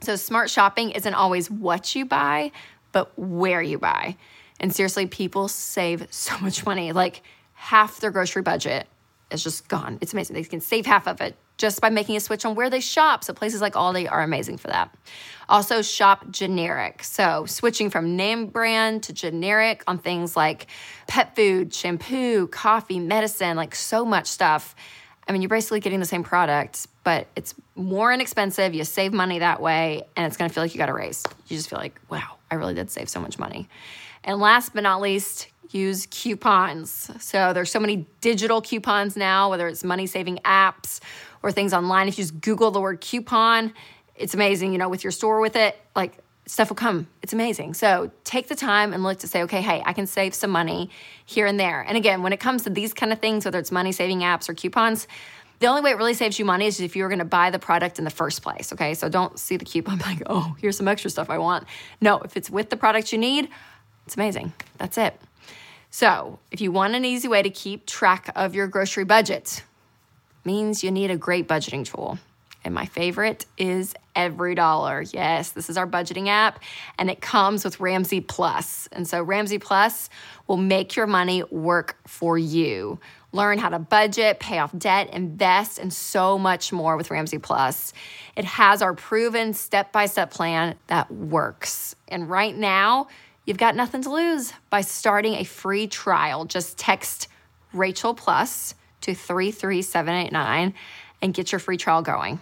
So, 0.02 0.14
smart 0.14 0.50
shopping 0.50 0.90
isn't 0.90 1.14
always 1.14 1.50
what 1.50 1.94
you 1.94 2.04
buy, 2.04 2.52
but 2.92 3.10
where 3.18 3.62
you 3.62 3.78
buy. 3.78 4.16
And 4.60 4.74
seriously, 4.74 5.06
people 5.06 5.48
save 5.48 6.06
so 6.10 6.36
much 6.40 6.64
money. 6.64 6.92
Like 6.92 7.22
half 7.54 8.00
their 8.00 8.10
grocery 8.10 8.42
budget 8.42 8.86
is 9.30 9.42
just 9.42 9.68
gone. 9.68 9.98
It's 10.00 10.12
amazing. 10.12 10.34
They 10.34 10.44
can 10.44 10.60
save 10.60 10.86
half 10.86 11.08
of 11.08 11.20
it 11.20 11.36
just 11.58 11.80
by 11.80 11.88
making 11.88 12.16
a 12.16 12.20
switch 12.20 12.44
on 12.44 12.54
where 12.54 12.68
they 12.68 12.80
shop. 12.80 13.24
So 13.24 13.32
places 13.32 13.60
like 13.60 13.74
Aldi 13.74 14.10
are 14.10 14.22
amazing 14.22 14.58
for 14.58 14.68
that. 14.68 14.94
Also, 15.48 15.80
shop 15.82 16.30
generic. 16.30 17.02
So 17.02 17.46
switching 17.46 17.90
from 17.90 18.16
name 18.16 18.48
brand 18.48 19.04
to 19.04 19.12
generic 19.12 19.82
on 19.86 19.98
things 19.98 20.36
like 20.36 20.66
pet 21.06 21.34
food, 21.34 21.72
shampoo, 21.72 22.48
coffee, 22.48 22.98
medicine, 22.98 23.56
like 23.56 23.74
so 23.74 24.04
much 24.04 24.26
stuff. 24.26 24.74
I 25.28 25.32
mean, 25.32 25.42
you're 25.42 25.48
basically 25.48 25.80
getting 25.80 25.98
the 25.98 26.06
same 26.06 26.22
product, 26.22 26.86
but 27.02 27.26
it's 27.34 27.54
more 27.74 28.12
inexpensive. 28.12 28.74
You 28.74 28.84
save 28.84 29.12
money 29.12 29.40
that 29.40 29.60
way, 29.60 30.02
and 30.14 30.26
it's 30.26 30.36
gonna 30.36 30.50
feel 30.50 30.62
like 30.62 30.74
you 30.74 30.78
got 30.78 30.88
a 30.88 30.94
raise. 30.94 31.24
You 31.48 31.56
just 31.56 31.68
feel 31.68 31.80
like, 31.80 32.00
wow, 32.08 32.36
I 32.50 32.56
really 32.56 32.74
did 32.74 32.90
save 32.90 33.08
so 33.08 33.20
much 33.20 33.38
money. 33.38 33.68
And 34.26 34.40
last 34.40 34.74
but 34.74 34.82
not 34.82 35.00
least, 35.00 35.48
use 35.70 36.06
coupons. 36.10 37.10
So 37.20 37.52
there's 37.52 37.70
so 37.70 37.80
many 37.80 38.06
digital 38.20 38.60
coupons 38.60 39.16
now, 39.16 39.48
whether 39.50 39.68
it's 39.68 39.84
money 39.84 40.06
saving 40.06 40.38
apps 40.38 41.00
or 41.42 41.52
things 41.52 41.72
online. 41.72 42.08
If 42.08 42.18
you 42.18 42.24
just 42.24 42.40
Google 42.40 42.70
the 42.70 42.80
word 42.80 43.00
coupon, 43.00 43.72
it's 44.16 44.34
amazing, 44.34 44.72
you 44.72 44.78
know, 44.78 44.88
with 44.88 45.04
your 45.04 45.12
store 45.12 45.40
with 45.40 45.56
it, 45.56 45.78
like 45.94 46.18
stuff 46.46 46.70
will 46.70 46.76
come. 46.76 47.06
It's 47.22 47.32
amazing. 47.32 47.74
So 47.74 48.10
take 48.24 48.48
the 48.48 48.54
time 48.54 48.92
and 48.92 49.02
look 49.02 49.18
to 49.18 49.28
say, 49.28 49.42
okay, 49.44 49.60
hey, 49.60 49.82
I 49.84 49.92
can 49.92 50.06
save 50.06 50.34
some 50.34 50.50
money 50.50 50.90
here 51.24 51.46
and 51.46 51.58
there. 51.58 51.82
And 51.82 51.96
again, 51.96 52.22
when 52.22 52.32
it 52.32 52.40
comes 52.40 52.62
to 52.64 52.70
these 52.70 52.94
kind 52.94 53.12
of 53.12 53.20
things, 53.20 53.44
whether 53.44 53.58
it's 53.58 53.72
money 53.72 53.92
saving 53.92 54.20
apps 54.20 54.48
or 54.48 54.54
coupons, 54.54 55.06
the 55.58 55.66
only 55.66 55.80
way 55.80 55.90
it 55.90 55.96
really 55.96 56.14
saves 56.14 56.38
you 56.38 56.44
money 56.44 56.66
is 56.66 56.80
if 56.80 56.94
you're 56.94 57.08
going 57.08 57.18
to 57.18 57.24
buy 57.24 57.50
the 57.50 57.58
product 57.58 57.98
in 57.98 58.04
the 58.04 58.10
first 58.10 58.42
place. 58.42 58.72
Okay. 58.72 58.94
So 58.94 59.08
don't 59.08 59.38
see 59.38 59.56
the 59.56 59.64
coupon 59.64 59.98
like, 60.06 60.22
oh, 60.26 60.54
here's 60.60 60.76
some 60.76 60.88
extra 60.88 61.10
stuff 61.10 61.30
I 61.30 61.38
want. 61.38 61.66
No, 62.00 62.18
if 62.20 62.36
it's 62.36 62.50
with 62.50 62.70
the 62.70 62.76
product 62.76 63.12
you 63.12 63.18
need, 63.18 63.48
it's 64.06 64.14
amazing. 64.14 64.52
That's 64.78 64.96
it. 64.98 65.20
So, 65.90 66.38
if 66.50 66.60
you 66.60 66.72
want 66.72 66.94
an 66.94 67.04
easy 67.04 67.26
way 67.28 67.42
to 67.42 67.50
keep 67.50 67.86
track 67.86 68.30
of 68.36 68.54
your 68.54 68.66
grocery 68.66 69.04
budget, 69.04 69.64
means 70.44 70.84
you 70.84 70.90
need 70.90 71.10
a 71.10 71.16
great 71.16 71.48
budgeting 71.48 71.84
tool. 71.84 72.18
And 72.64 72.74
my 72.74 72.86
favorite 72.86 73.46
is 73.56 73.94
EveryDollar. 74.14 75.12
Yes, 75.12 75.50
this 75.50 75.70
is 75.70 75.76
our 75.76 75.86
budgeting 75.86 76.28
app, 76.28 76.60
and 76.98 77.08
it 77.08 77.20
comes 77.20 77.64
with 77.64 77.80
Ramsey 77.80 78.20
Plus. 78.20 78.88
And 78.92 79.08
so, 79.08 79.22
Ramsey 79.22 79.58
Plus 79.58 80.10
will 80.46 80.56
make 80.56 80.96
your 80.96 81.06
money 81.06 81.42
work 81.44 81.96
for 82.06 82.36
you. 82.36 82.98
Learn 83.32 83.58
how 83.58 83.68
to 83.68 83.78
budget, 83.78 84.40
pay 84.40 84.58
off 84.58 84.76
debt, 84.76 85.10
invest, 85.12 85.78
and 85.78 85.92
so 85.92 86.38
much 86.38 86.72
more 86.72 86.96
with 86.96 87.10
Ramsey 87.10 87.38
Plus. 87.38 87.92
It 88.36 88.44
has 88.44 88.82
our 88.82 88.94
proven 88.94 89.52
step 89.52 89.92
by 89.92 90.06
step 90.06 90.30
plan 90.30 90.76
that 90.86 91.10
works. 91.10 91.96
And 92.08 92.30
right 92.30 92.56
now, 92.56 93.08
You've 93.46 93.58
got 93.58 93.76
nothing 93.76 94.02
to 94.02 94.10
lose 94.10 94.52
by 94.70 94.80
starting 94.80 95.34
a 95.34 95.44
free 95.44 95.86
trial. 95.86 96.44
Just 96.44 96.76
text 96.76 97.28
Rachel 97.72 98.12
Plus 98.12 98.74
to 99.02 99.14
33789 99.14 100.74
and 101.22 101.34
get 101.34 101.52
your 101.52 101.60
free 101.60 101.76
trial 101.76 102.02
going. 102.02 102.40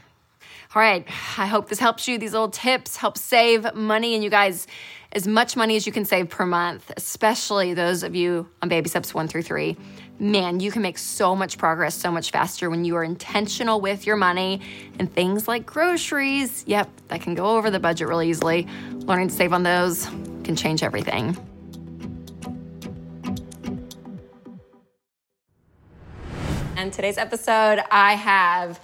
All 0.74 0.82
right, 0.82 1.06
I 1.38 1.46
hope 1.46 1.68
this 1.68 1.78
helps 1.78 2.08
you. 2.08 2.18
These 2.18 2.32
little 2.32 2.50
tips 2.50 2.96
help 2.96 3.16
save 3.16 3.74
money, 3.74 4.14
and 4.14 4.24
you 4.24 4.30
guys, 4.30 4.66
as 5.12 5.26
much 5.26 5.56
money 5.56 5.76
as 5.76 5.86
you 5.86 5.92
can 5.92 6.04
save 6.04 6.28
per 6.28 6.44
month, 6.44 6.90
especially 6.96 7.74
those 7.74 8.02
of 8.02 8.16
you 8.16 8.48
on 8.60 8.68
baby 8.68 8.88
steps 8.88 9.14
one 9.14 9.28
through 9.28 9.42
three. 9.42 9.76
Man, 10.18 10.60
you 10.60 10.70
can 10.70 10.82
make 10.82 10.98
so 10.98 11.34
much 11.34 11.58
progress 11.58 11.94
so 11.94 12.10
much 12.10 12.30
faster 12.30 12.70
when 12.70 12.84
you 12.84 12.96
are 12.96 13.04
intentional 13.04 13.80
with 13.80 14.06
your 14.06 14.16
money 14.16 14.60
and 14.98 15.12
things 15.12 15.46
like 15.46 15.66
groceries. 15.66 16.64
Yep, 16.66 16.88
that 17.08 17.20
can 17.20 17.34
go 17.34 17.56
over 17.56 17.70
the 17.70 17.80
budget 17.80 18.08
really 18.08 18.28
easily. 18.28 18.66
Learning 18.92 19.28
to 19.28 19.34
save 19.34 19.52
on 19.52 19.62
those 19.62 20.06
can 20.44 20.56
change 20.56 20.82
everything. 20.82 21.36
And 26.76 26.92
today's 26.92 27.18
episode, 27.18 27.82
I 27.90 28.14
have, 28.14 28.80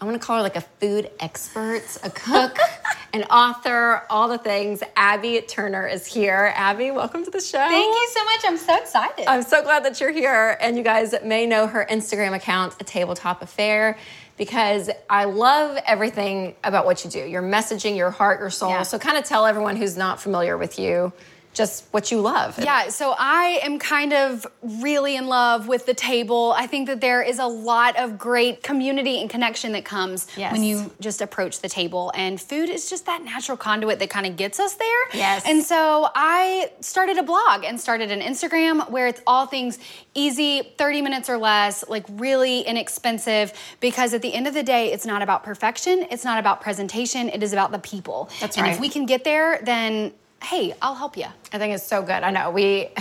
I 0.00 0.04
want 0.04 0.20
to 0.20 0.26
call 0.26 0.36
her 0.36 0.42
like 0.42 0.56
a 0.56 0.60
food 0.60 1.10
expert, 1.20 1.82
a 2.02 2.10
cook, 2.10 2.58
an 3.12 3.22
author, 3.24 4.02
all 4.10 4.28
the 4.28 4.38
things. 4.38 4.82
Abby 4.96 5.40
Turner 5.40 5.86
is 5.86 6.04
here. 6.04 6.52
Abby, 6.56 6.90
welcome 6.90 7.24
to 7.24 7.30
the 7.30 7.40
show. 7.40 7.58
Thank 7.58 7.94
you 7.94 8.08
so 8.12 8.24
much. 8.24 8.40
I'm 8.44 8.56
so 8.56 8.76
excited. 8.76 9.26
I'm 9.26 9.42
so 9.42 9.62
glad 9.62 9.84
that 9.84 10.00
you're 10.00 10.10
here. 10.10 10.58
And 10.60 10.76
you 10.76 10.82
guys 10.82 11.14
may 11.24 11.46
know 11.46 11.66
her 11.66 11.86
Instagram 11.88 12.34
account, 12.34 12.74
A 12.80 12.84
Tabletop 12.84 13.40
Affair 13.40 13.96
because 14.36 14.90
I 15.08 15.24
love 15.24 15.78
everything 15.86 16.56
about 16.64 16.86
what 16.86 17.04
you 17.04 17.10
do 17.10 17.20
your 17.20 17.42
messaging, 17.42 17.96
your 17.96 18.10
heart, 18.10 18.40
your 18.40 18.50
soul. 18.50 18.70
Yeah. 18.70 18.82
So, 18.82 18.98
kind 18.98 19.16
of 19.16 19.24
tell 19.24 19.46
everyone 19.46 19.76
who's 19.76 19.96
not 19.96 20.20
familiar 20.20 20.58
with 20.58 20.78
you 20.78 21.12
just 21.54 21.84
what 21.92 22.10
you 22.10 22.20
love. 22.20 22.58
Yeah, 22.58 22.88
so 22.88 23.14
I 23.16 23.60
am 23.62 23.78
kind 23.78 24.12
of 24.12 24.46
really 24.62 25.16
in 25.16 25.28
love 25.28 25.68
with 25.68 25.86
the 25.86 25.94
table. 25.94 26.52
I 26.56 26.66
think 26.66 26.88
that 26.88 27.00
there 27.00 27.22
is 27.22 27.38
a 27.38 27.46
lot 27.46 27.96
of 27.96 28.18
great 28.18 28.62
community 28.62 29.20
and 29.20 29.30
connection 29.30 29.72
that 29.72 29.84
comes 29.84 30.26
Yes. 30.36 30.52
when 30.52 30.64
you 30.64 30.90
just 31.00 31.22
approach 31.22 31.60
the 31.60 31.68
table. 31.68 32.12
And 32.14 32.40
food 32.40 32.68
is 32.68 32.90
just 32.90 33.06
that 33.06 33.24
natural 33.24 33.56
conduit 33.56 34.00
that 34.00 34.10
kind 34.10 34.26
of 34.26 34.36
gets 34.36 34.58
us 34.58 34.74
there. 34.74 35.08
Yes. 35.14 35.44
And 35.46 35.62
so 35.62 36.08
I 36.14 36.72
started 36.80 37.18
a 37.18 37.22
blog 37.22 37.64
and 37.64 37.80
started 37.80 38.10
an 38.10 38.20
Instagram 38.20 38.90
where 38.90 39.06
it's 39.06 39.22
all 39.26 39.46
things 39.46 39.78
easy, 40.14 40.74
30 40.76 41.02
minutes 41.02 41.30
or 41.30 41.38
less, 41.38 41.84
like 41.88 42.04
really 42.10 42.60
inexpensive. 42.62 43.52
Because 43.80 44.12
at 44.12 44.22
the 44.22 44.34
end 44.34 44.48
of 44.48 44.54
the 44.54 44.62
day, 44.64 44.92
it's 44.92 45.06
not 45.06 45.22
about 45.22 45.44
perfection, 45.44 46.06
it's 46.10 46.24
not 46.24 46.38
about 46.38 46.60
presentation, 46.60 47.28
it 47.28 47.42
is 47.42 47.52
about 47.52 47.70
the 47.70 47.78
people. 47.78 48.28
That's 48.40 48.56
and 48.56 48.66
right. 48.66 48.74
if 48.74 48.80
we 48.80 48.88
can 48.88 49.06
get 49.06 49.22
there, 49.22 49.60
then 49.62 50.12
hey, 50.44 50.74
I'll 50.82 50.94
help 50.94 51.16
you. 51.16 51.26
I 51.52 51.58
think 51.58 51.74
it's 51.74 51.86
so 51.86 52.02
good. 52.02 52.22
I 52.22 52.30
know 52.30 52.50
we. 52.50 52.88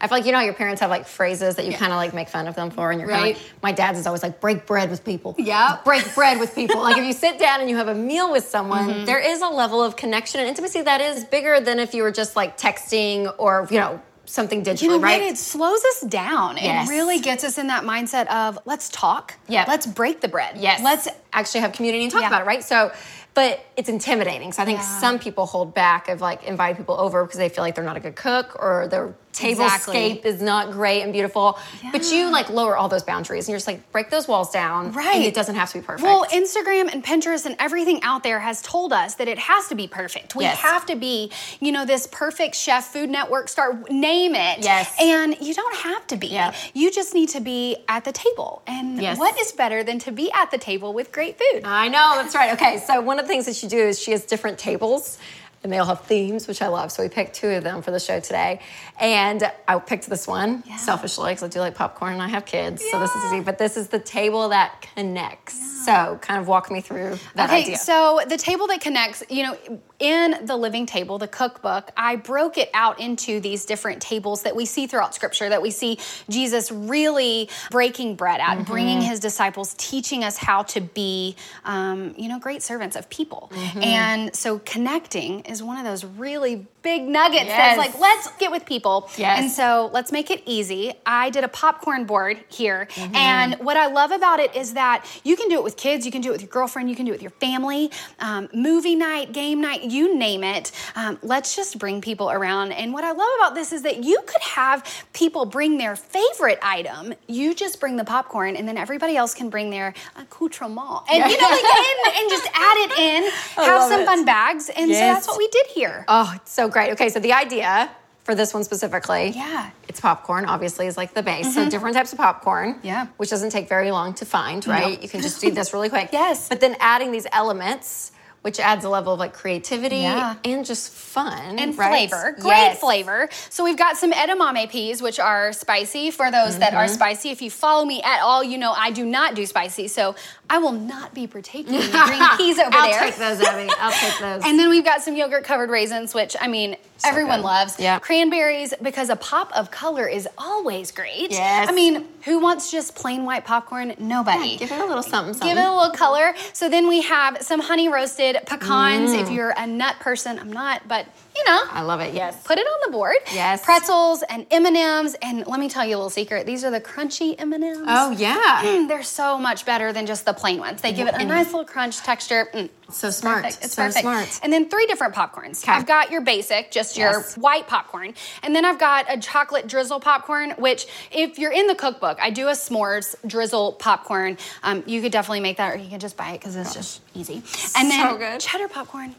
I 0.00 0.06
feel 0.06 0.18
like 0.18 0.24
you 0.24 0.30
know 0.30 0.38
how 0.38 0.44
your 0.44 0.54
parents 0.54 0.80
have 0.82 0.90
like 0.90 1.04
phrases 1.04 1.56
that 1.56 1.66
you 1.66 1.72
kind 1.72 1.92
of 1.92 1.96
like 1.96 2.14
make 2.14 2.28
fun 2.28 2.46
of 2.46 2.54
them 2.54 2.70
for, 2.70 2.92
and 2.92 3.00
you're 3.00 3.10
kind 3.10 3.22
Right. 3.24 3.36
of 3.36 3.42
like, 3.42 3.62
my 3.62 3.72
dad's 3.72 3.98
is 3.98 4.06
always 4.06 4.22
like 4.22 4.40
break 4.40 4.66
bread 4.66 4.88
with 4.88 5.04
people. 5.04 5.34
Yeah. 5.36 5.78
break 5.84 6.14
bread 6.14 6.38
with 6.38 6.54
people. 6.54 6.80
like 6.80 6.96
if 6.96 7.04
you 7.04 7.12
sit 7.26 7.40
down 7.40 7.60
and 7.60 7.68
you 7.68 7.76
have 7.76 7.88
a 7.88 7.94
meal 7.94 8.30
with 8.30 8.46
someone, 8.46 8.88
Mm-hmm. 8.88 9.04
there 9.06 9.18
is 9.18 9.40
a 9.42 9.48
level 9.48 9.82
of 9.82 9.96
connection 9.96 10.38
and 10.38 10.48
intimacy 10.48 10.82
that 10.82 11.00
is 11.00 11.24
bigger 11.24 11.58
than 11.60 11.80
if 11.80 11.92
you 11.92 12.04
were 12.04 12.12
just 12.12 12.36
like 12.36 12.56
texting 12.56 13.34
or 13.36 13.66
you 13.68 13.80
know 13.80 14.00
something 14.26 14.62
digital, 14.62 14.94
You 14.94 15.00
know 15.00 15.04
right? 15.04 15.22
It 15.22 15.36
slows 15.38 15.84
us 15.84 16.02
down. 16.02 16.56
Yes. 16.56 16.88
It 16.88 16.92
really 16.92 17.18
gets 17.18 17.42
us 17.42 17.58
in 17.58 17.66
that 17.66 17.82
mindset 17.82 18.26
of 18.28 18.58
let's 18.66 18.88
talk. 18.90 19.34
Yeah. 19.48 19.64
Let's 19.66 19.86
break 19.86 20.20
the 20.20 20.28
bread. 20.28 20.56
Yes. 20.56 20.82
Let's 20.84 21.08
actually 21.32 21.60
have 21.62 21.72
community 21.72 22.04
and 22.04 22.12
talk 22.12 22.20
Yeah. 22.22 22.28
about 22.28 22.42
it, 22.42 22.46
right? 22.46 22.62
So, 22.62 22.92
but 23.34 23.64
it's 23.76 23.88
intimidating. 23.88 24.52
So 24.52 24.62
I 24.62 24.64
think 24.64 24.78
Yeah. 24.78 25.00
some 25.00 25.18
people 25.18 25.46
hold 25.46 25.74
back 25.74 26.08
of 26.08 26.20
like 26.20 26.44
inviting 26.44 26.76
people 26.76 26.98
over 26.98 27.24
because 27.24 27.38
they 27.38 27.48
feel 27.48 27.62
like 27.64 27.74
they're 27.74 27.84
not 27.84 27.96
a 27.96 28.00
good 28.00 28.16
cook 28.16 28.56
or 28.60 28.88
their 28.88 29.14
tablescape 29.34 29.64
Exactly. 29.64 30.12
is 30.24 30.40
not 30.40 30.70
great 30.70 31.02
and 31.02 31.12
beautiful. 31.12 31.58
But 31.92 32.10
you 32.10 32.30
like 32.30 32.48
lower 32.50 32.76
all 32.76 32.88
those 32.88 33.02
boundaries 33.02 33.44
and 33.46 33.52
you're 33.52 33.56
just 33.58 33.66
like 33.66 33.90
break 33.92 34.10
those 34.10 34.28
walls 34.28 34.50
down. 34.50 34.92
Right. 34.92 35.16
And 35.16 35.24
it 35.24 35.34
doesn't 35.34 35.54
have 35.56 35.70
to 35.72 35.78
be 35.78 35.84
perfect. 35.84 36.04
Well, 36.04 36.24
Instagram 36.32 36.92
and 36.92 37.04
Pinterest 37.04 37.44
and 37.46 37.56
everything 37.58 38.02
out 38.02 38.22
there 38.22 38.40
has 38.40 38.62
told 38.62 38.92
us 38.92 39.16
that 39.16 39.28
it 39.28 39.38
has 39.38 39.68
to 39.68 39.74
be 39.74 39.86
perfect. 39.88 40.34
We 40.36 40.44
Yes. 40.44 40.58
have 40.58 40.86
to 40.86 40.96
be, 40.96 41.30
you 41.60 41.72
know, 41.72 41.84
this 41.84 42.06
perfect 42.06 42.54
chef, 42.54 42.86
Food 42.92 43.10
Network 43.10 43.48
star, 43.48 43.78
name 43.90 44.34
it. 44.34 44.60
Yes. 44.64 44.94
And 45.00 45.36
you 45.40 45.54
don't 45.54 45.74
have 45.76 46.06
to 46.08 46.16
be. 46.16 46.28
Yeah. 46.28 46.54
You 46.72 46.90
just 46.90 47.14
need 47.14 47.28
to 47.30 47.40
be 47.40 47.76
at 47.88 48.04
the 48.04 48.12
table. 48.12 48.62
And 48.66 49.00
Yes. 49.02 49.18
what 49.18 49.38
is 49.40 49.52
better 49.52 49.82
than 49.82 49.98
to 50.00 50.12
be 50.12 50.30
at 50.32 50.50
the 50.50 50.58
table 50.58 50.92
with 50.92 51.10
great 51.12 51.38
food? 51.38 51.62
I 51.64 51.88
know, 51.88 52.12
that's 52.16 52.34
right. 52.34 52.52
Okay, 52.54 52.78
so 52.86 53.00
one 53.00 53.18
of 53.18 53.24
the 53.24 53.28
things 53.28 53.46
that 53.46 53.56
she 53.56 53.66
do 53.66 53.78
is 53.78 53.98
she 54.00 54.12
has 54.12 54.24
different 54.24 54.58
tables 54.58 55.18
and 55.64 55.72
they 55.72 55.78
all 55.78 55.86
have 55.86 56.02
themes, 56.02 56.46
which 56.46 56.60
I 56.60 56.68
love. 56.68 56.92
So 56.92 57.02
we 57.02 57.08
picked 57.08 57.34
two 57.34 57.48
of 57.48 57.64
them 57.64 57.80
for 57.80 57.90
the 57.90 57.98
show 57.98 58.20
today. 58.20 58.60
And 59.00 59.50
I 59.66 59.78
picked 59.78 60.08
this 60.08 60.26
one 60.26 60.62
selfishly 60.78 61.32
because 61.32 61.42
I 61.42 61.48
do 61.48 61.58
like 61.60 61.74
popcorn 61.74 62.12
and 62.12 62.22
I 62.22 62.28
have 62.28 62.44
kids. 62.44 62.84
So 62.90 63.00
this 63.00 63.10
is 63.10 63.24
easy. 63.32 63.40
But 63.40 63.56
this 63.56 63.76
is 63.76 63.88
the 63.88 63.98
table 63.98 64.50
that 64.50 64.86
connects. 64.94 65.86
So 65.86 66.18
kind 66.20 66.40
of 66.40 66.46
walk 66.46 66.70
me 66.70 66.82
through 66.82 67.18
that 67.34 67.48
okay, 67.48 67.62
idea. 67.62 67.76
so 67.78 68.20
the 68.28 68.36
table 68.36 68.66
that 68.68 68.82
connects, 68.82 69.22
you 69.30 69.42
know, 69.42 69.80
in 70.04 70.44
the 70.44 70.54
living 70.56 70.84
table, 70.84 71.16
the 71.18 71.26
cookbook, 71.26 71.90
I 71.96 72.16
broke 72.16 72.58
it 72.58 72.68
out 72.74 73.00
into 73.00 73.40
these 73.40 73.64
different 73.64 74.02
tables 74.02 74.42
that 74.42 74.54
we 74.54 74.66
see 74.66 74.86
throughout 74.86 75.14
scripture, 75.14 75.48
that 75.48 75.62
we 75.62 75.70
see 75.70 75.98
Jesus 76.28 76.70
really 76.70 77.48
breaking 77.70 78.16
bread 78.16 78.40
at, 78.40 78.54
Mm-hmm. 78.58 78.70
bringing 78.70 79.00
his 79.00 79.18
disciples, 79.18 79.74
teaching 79.78 80.22
us 80.22 80.36
how 80.36 80.62
to 80.64 80.80
be, 80.80 81.34
um, 81.64 82.14
you 82.18 82.28
know, 82.28 82.38
great 82.38 82.62
servants 82.62 82.96
of 82.96 83.08
people. 83.08 83.50
Mm-hmm. 83.54 83.82
And 83.82 84.36
so 84.36 84.58
connecting 84.58 85.40
is 85.40 85.62
one 85.62 85.78
of 85.78 85.84
those 85.84 86.04
really 86.04 86.66
big 86.82 87.02
nuggets 87.02 87.46
Yes. 87.46 87.56
that's 87.56 87.78
like, 87.78 87.98
let's 87.98 88.28
get 88.36 88.50
with 88.50 88.66
people. 88.66 89.08
Yes. 89.16 89.40
And 89.40 89.50
so 89.50 89.90
let's 89.94 90.12
make 90.12 90.30
it 90.30 90.42
easy. 90.44 90.92
I 91.06 91.30
did 91.30 91.42
a 91.42 91.48
popcorn 91.48 92.04
board 92.04 92.44
here. 92.48 92.88
Mm-hmm. 92.94 93.16
And 93.16 93.54
what 93.60 93.78
I 93.78 93.86
love 93.86 94.10
about 94.12 94.38
it 94.38 94.54
is 94.54 94.74
that 94.74 95.06
you 95.24 95.34
can 95.34 95.48
do 95.48 95.54
it 95.54 95.64
with 95.64 95.76
kids, 95.78 96.04
you 96.04 96.12
can 96.12 96.20
do 96.20 96.28
it 96.28 96.32
with 96.32 96.42
your 96.42 96.50
girlfriend, 96.50 96.90
you 96.90 96.96
can 96.96 97.06
do 97.06 97.12
it 97.12 97.14
with 97.14 97.22
your 97.22 97.30
family, 97.40 97.90
um, 98.20 98.48
movie 98.52 98.94
night, 98.94 99.32
game 99.32 99.62
night, 99.62 99.82
you 99.94 100.16
name 100.18 100.42
it. 100.44 100.72
Um, 100.96 101.18
let's 101.22 101.54
just 101.56 101.78
bring 101.78 102.00
people 102.00 102.30
around. 102.30 102.72
And 102.72 102.92
what 102.92 103.04
I 103.04 103.12
love 103.12 103.28
about 103.38 103.54
this 103.54 103.72
is 103.72 103.82
that 103.82 104.02
you 104.04 104.20
could 104.26 104.42
have 104.42 104.84
people 105.12 105.46
bring 105.46 105.78
their 105.78 105.96
favorite 105.96 106.58
item. 106.62 107.14
You 107.28 107.54
just 107.54 107.80
bring 107.80 107.96
the 107.96 108.04
popcorn, 108.04 108.56
and 108.56 108.66
then 108.68 108.76
everybody 108.76 109.16
else 109.16 109.32
can 109.34 109.48
bring 109.48 109.70
their 109.70 109.94
accoutrement. 110.16 111.02
And 111.10 111.30
you 111.30 111.40
know, 111.40 111.48
like, 111.48 111.64
and, 111.64 112.16
and 112.18 112.30
just 112.30 112.46
add 112.52 112.76
it 112.76 112.98
in, 112.98 113.30
have 113.64 113.88
some 113.90 114.00
it. 114.00 114.06
fun 114.06 114.24
bags. 114.24 114.68
And 114.76 114.90
so 114.90 114.98
that's 114.98 115.26
what 115.28 115.38
we 115.38 115.48
did 115.48 115.66
here. 115.68 116.04
Oh, 116.08 116.32
it's 116.36 116.52
so 116.52 116.68
great. 116.68 116.92
Okay, 116.92 117.08
so 117.08 117.20
the 117.20 117.32
idea 117.32 117.90
for 118.24 118.34
this 118.34 118.54
one 118.54 118.64
specifically, 118.64 119.32
Yeah. 119.36 119.70
it's 119.86 120.00
popcorn. 120.00 120.46
Obviously, 120.46 120.86
is 120.86 120.96
like 120.96 121.12
the 121.12 121.22
base. 121.22 121.54
So 121.54 121.68
different 121.68 121.94
types 121.94 122.12
of 122.12 122.18
popcorn. 122.18 122.80
Yeah. 122.82 123.06
which 123.18 123.28
doesn't 123.30 123.50
take 123.50 123.68
very 123.68 123.90
long 123.90 124.14
to 124.14 124.24
find, 124.24 124.66
right? 124.66 125.00
You 125.02 125.08
can 125.10 125.20
just 125.20 125.40
do 125.42 125.50
this 125.50 125.72
really 125.74 125.90
quick. 125.90 126.08
Yes. 126.12 126.48
but 126.48 126.60
then 126.60 126.74
adding 126.80 127.12
these 127.12 127.26
elements. 127.32 128.12
Which 128.44 128.60
adds 128.60 128.84
a 128.84 128.90
level 128.90 129.14
of 129.14 129.18
like 129.18 129.32
creativity 129.32 130.00
Yeah. 130.00 130.34
and 130.44 130.66
just 130.66 130.92
fun 130.92 131.58
and 131.58 131.78
right? 131.78 132.10
flavor. 132.10 132.32
Great 132.38 132.48
Yes. 132.50 132.78
flavor. 132.78 133.30
So 133.48 133.64
we've 133.64 133.78
got 133.78 133.96
some 133.96 134.12
edamame 134.12 134.68
peas, 134.68 135.00
which 135.00 135.18
are 135.18 135.54
spicy. 135.54 136.10
For 136.10 136.30
those 136.30 136.58
that 136.58 136.72
Mm-hmm. 136.72 136.76
are 136.76 136.88
spicy, 136.88 137.30
if 137.30 137.40
you 137.40 137.50
follow 137.50 137.86
me 137.86 138.02
at 138.02 138.20
all, 138.20 138.44
you 138.44 138.58
know 138.58 138.72
I 138.76 138.90
do 138.90 139.06
not 139.06 139.34
do 139.34 139.46
spicy. 139.46 139.88
So 139.88 140.14
I 140.50 140.58
will 140.58 140.72
not 140.72 141.14
be 141.14 141.26
partaking 141.26 141.72
in 141.72 141.90
the 141.90 142.02
green 142.06 142.28
peas 142.36 142.58
over 142.58 142.70
there. 142.70 142.80
I'll 142.82 143.00
take 143.00 143.16
those, 143.16 143.40
Abby. 143.40 143.70
I'll 143.80 143.92
take 143.92 144.18
those. 144.20 144.42
And 144.44 144.58
then 144.58 144.68
we've 144.68 144.84
got 144.84 145.00
some 145.00 145.16
yogurt 145.16 145.44
covered 145.44 145.70
raisins, 145.70 146.12
which 146.12 146.36
I 146.38 146.46
mean 146.46 146.76
everyone 147.04 147.40
good. 147.40 147.46
loves. 147.46 147.80
Yeah. 147.80 147.98
Cranberries 147.98 148.74
because 148.82 149.10
a 149.10 149.16
pop 149.16 149.52
of 149.56 149.70
color 149.70 150.06
is 150.06 150.28
always 150.38 150.92
great. 150.92 151.30
Yes. 151.30 151.68
I 151.68 151.72
mean, 151.72 152.06
who 152.24 152.38
wants 152.38 152.70
just 152.70 152.94
plain 152.94 153.24
white 153.24 153.44
popcorn? 153.44 153.94
Nobody. 153.98 154.56
Give 154.56 154.70
it 154.70 154.80
a 154.80 154.84
little 154.84 155.02
something, 155.02 155.34
something. 155.34 155.48
Give 155.48 155.58
it 155.58 155.66
a 155.66 155.74
little 155.74 155.94
color. 155.94 156.34
So 156.52 156.68
then 156.68 156.88
we 156.88 157.02
have 157.02 157.42
some 157.42 157.60
honey 157.60 157.88
roasted 157.88 158.36
pecans. 158.46 159.10
Mm. 159.10 159.22
If 159.22 159.30
you're 159.30 159.54
a 159.56 159.66
nut 159.66 159.96
person, 160.00 160.38
I'm 160.38 160.52
not, 160.52 160.86
but 160.86 161.06
you 161.36 161.44
know, 161.44 161.62
I 161.70 161.82
love 161.82 162.00
it. 162.00 162.14
Yes. 162.14 162.40
put 162.44 162.58
it 162.58 162.66
on 162.66 162.90
the 162.90 162.92
board. 162.96 163.16
Yes. 163.32 163.64
Pretzels 163.64 164.22
and 164.28 164.46
M&Ms 164.50 165.16
and 165.22 165.46
let 165.46 165.58
me 165.58 165.68
tell 165.68 165.84
you 165.84 165.96
a 165.96 165.98
little 165.98 166.10
secret. 166.10 166.46
These 166.46 166.64
are 166.64 166.70
the 166.70 166.80
crunchy 166.80 167.34
M&Ms. 167.38 167.78
Oh 167.86 168.10
yeah. 168.12 168.62
Mm, 168.64 168.88
they're 168.88 169.02
so 169.02 169.36
much 169.38 169.64
better 169.66 169.92
than 169.92 170.06
just 170.06 170.24
the 170.24 170.32
plain 170.32 170.58
ones. 170.60 170.80
They 170.82 170.92
give 170.92 171.08
it 171.08 171.14
a 171.14 171.24
nice 171.24 171.46
little 171.46 171.64
crunch 171.64 171.98
texture. 171.98 172.48
Mm, 172.54 172.68
So 172.90 173.10
smart. 173.10 173.42
perfect. 173.44 173.64
It's 173.64 173.74
so 173.74 173.82
perfect. 173.84 174.02
smart. 174.02 174.40
And 174.42 174.52
then 174.52 174.68
three 174.68 174.86
different 174.86 175.14
popcorns. 175.14 175.66
I've 175.66 175.86
got 175.86 176.10
your 176.10 176.20
basic, 176.20 176.70
just 176.70 176.96
your 176.96 177.10
Yes. 177.12 177.36
white 177.36 177.66
popcorn. 177.66 178.14
And 178.42 178.54
then 178.54 178.64
I've 178.64 178.78
got 178.78 179.06
a 179.08 179.18
chocolate 179.18 179.66
drizzle 179.66 180.00
popcorn, 180.00 180.50
which 180.52 180.86
if 181.10 181.38
you're 181.38 181.52
in 181.52 181.66
the 181.66 181.74
cookbook, 181.74 182.18
I 182.20 182.30
do 182.30 182.48
a 182.48 182.52
s'mores 182.52 183.14
drizzle 183.26 183.72
popcorn. 183.72 184.38
Um, 184.62 184.84
you 184.86 185.02
could 185.02 185.10
definitely 185.12 185.40
make 185.40 185.56
that 185.56 185.74
or 185.74 185.78
you 185.78 185.88
can 185.90 185.98
just 186.00 186.16
buy 186.16 186.30
it 186.32 186.40
because 186.40 186.54
it's 186.56 186.74
just 186.74 187.00
easy. 187.14 187.42
And 187.76 187.90
then 187.90 188.10
So 188.10 188.16
good. 188.18 188.40
cheddar 188.40 188.68
popcorn. 188.68 189.14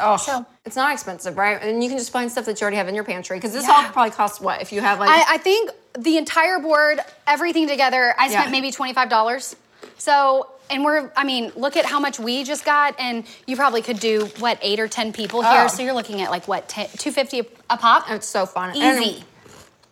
Oh, 0.00 0.16
So- 0.16 0.44
it's 0.64 0.76
not 0.76 0.92
expensive, 0.92 1.36
right? 1.36 1.60
And 1.62 1.82
you 1.82 1.88
can 1.88 1.98
just 1.98 2.10
find 2.10 2.30
stuff 2.30 2.46
that 2.46 2.60
you 2.60 2.64
already 2.64 2.76
have 2.78 2.88
in 2.88 2.94
your 2.94 3.04
pantry 3.04 3.36
because 3.36 3.52
this 3.52 3.66
Yeah. 3.66 3.72
all 3.72 3.82
probably 3.92 4.10
costs 4.12 4.40
what 4.40 4.62
if 4.62 4.72
you 4.72 4.80
have 4.80 4.98
like 4.98 5.10
I, 5.10 5.34
I 5.34 5.38
think 5.38 5.70
the 5.98 6.16
entire 6.16 6.58
board, 6.58 7.00
everything 7.26 7.68
together, 7.68 8.14
I 8.18 8.28
spent 8.28 8.46
Yeah. 8.46 8.50
maybe 8.50 8.70
$25. 8.72 9.54
So, 9.98 10.48
and 10.70 10.84
we're, 10.84 11.12
I 11.16 11.24
mean, 11.24 11.52
look 11.56 11.76
at 11.76 11.84
how 11.84 12.00
much 12.00 12.18
we 12.18 12.42
just 12.42 12.64
got, 12.64 12.98
and 12.98 13.24
you 13.46 13.54
probably 13.54 13.82
could 13.82 14.00
do, 14.00 14.26
what, 14.38 14.58
eight 14.62 14.80
or 14.80 14.88
10 14.88 15.12
people 15.12 15.42
here. 15.42 15.62
Oh. 15.64 15.68
So 15.68 15.82
you're 15.82 15.92
looking 15.92 16.20
at 16.22 16.30
like, 16.30 16.48
what, 16.48 16.68
10, 16.68 16.86
250 16.96 17.40
a, 17.40 17.44
a 17.70 17.76
pop? 17.76 18.06
Oh, 18.08 18.14
it's 18.16 18.26
so 18.26 18.46
fun. 18.46 18.74
Easy. 18.74 19.22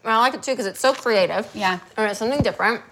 And 0.02 0.12
I 0.12 0.18
like 0.18 0.34
it 0.34 0.42
too 0.42 0.52
because 0.52 0.66
it's 0.66 0.80
so 0.80 0.92
creative. 0.94 1.48
Yeah. 1.54 1.78
And 1.96 2.10
it's 2.10 2.18
something 2.18 2.42
different. 2.42 2.82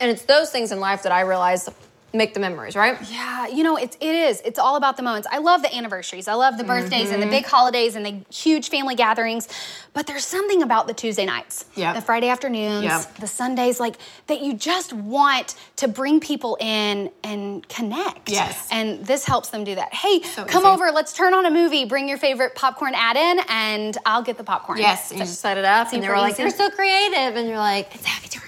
And 0.00 0.10
it's 0.10 0.22
those 0.22 0.50
things 0.50 0.72
in 0.72 0.80
life 0.80 1.04
that 1.04 1.12
I 1.12 1.20
realize 1.20 1.68
make 2.16 2.34
the 2.34 2.40
memories, 2.40 2.74
right? 2.76 2.98
Yeah, 3.10 3.46
you 3.46 3.62
know, 3.62 3.76
it's 3.76 3.96
it 4.00 4.14
is. 4.14 4.40
It's 4.44 4.58
all 4.58 4.76
about 4.76 4.96
the 4.96 5.02
moments. 5.02 5.28
I 5.30 5.38
love 5.38 5.62
the 5.62 5.74
anniversaries. 5.74 6.28
I 6.28 6.34
love 6.34 6.58
the 6.58 6.64
birthdays 6.64 7.10
and 7.10 7.20
the 7.22 7.26
mm-hmm. 7.26 7.36
big 7.36 7.46
holidays 7.46 7.94
and 7.96 8.04
the 8.04 8.24
huge 8.32 8.68
family 8.68 8.94
gatherings. 8.94 9.48
But 9.92 10.06
there's 10.06 10.26
something 10.26 10.62
about 10.62 10.86
the 10.86 10.94
Tuesday 10.94 11.24
nights, 11.24 11.64
Yeah. 11.74 11.94
the 11.94 12.02
Friday 12.02 12.28
afternoons, 12.28 12.84
Yeah. 12.84 13.04
the 13.18 13.26
Sundays, 13.26 13.80
like 13.80 13.96
that 14.26 14.42
you 14.42 14.52
just 14.54 14.92
want 14.92 15.54
to 15.76 15.88
bring 15.88 16.20
people 16.20 16.58
in 16.60 17.10
and 17.24 17.66
connect. 17.68 18.30
Yes. 18.30 18.68
And 18.70 19.04
this 19.06 19.24
helps 19.24 19.48
them 19.48 19.64
do 19.64 19.74
that. 19.74 19.94
Hey, 19.94 20.22
So 20.22 20.44
come 20.44 20.64
easy. 20.64 20.70
over, 20.72 20.90
let's 20.90 21.12
turn 21.12 21.32
on 21.32 21.46
a 21.46 21.50
movie, 21.50 21.84
bring 21.84 22.08
your 22.08 22.18
favorite 22.18 22.54
popcorn 22.54 22.92
add 22.94 23.16
in, 23.16 23.44
and 23.48 23.96
I'll 24.04 24.22
get 24.22 24.36
the 24.36 24.44
popcorn. 24.44 24.78
Yes. 24.78 25.10
And 25.10 25.20
you 25.20 25.24
just 25.26 25.40
set 25.40 25.56
it 25.56 25.64
up 25.64 25.92
and 25.92 26.02
they 26.02 26.06
super 26.06 26.16
were 26.16 26.20
like, 26.20 26.34
easy. 26.34 26.42
You're 26.42 26.50
so 26.50 26.70
creative. 26.70 27.36
And 27.36 27.48
you're 27.48 27.58
like, 27.58 27.94
It's 27.94 28.06
Abby 28.06 28.28
Turner. 28.28 28.45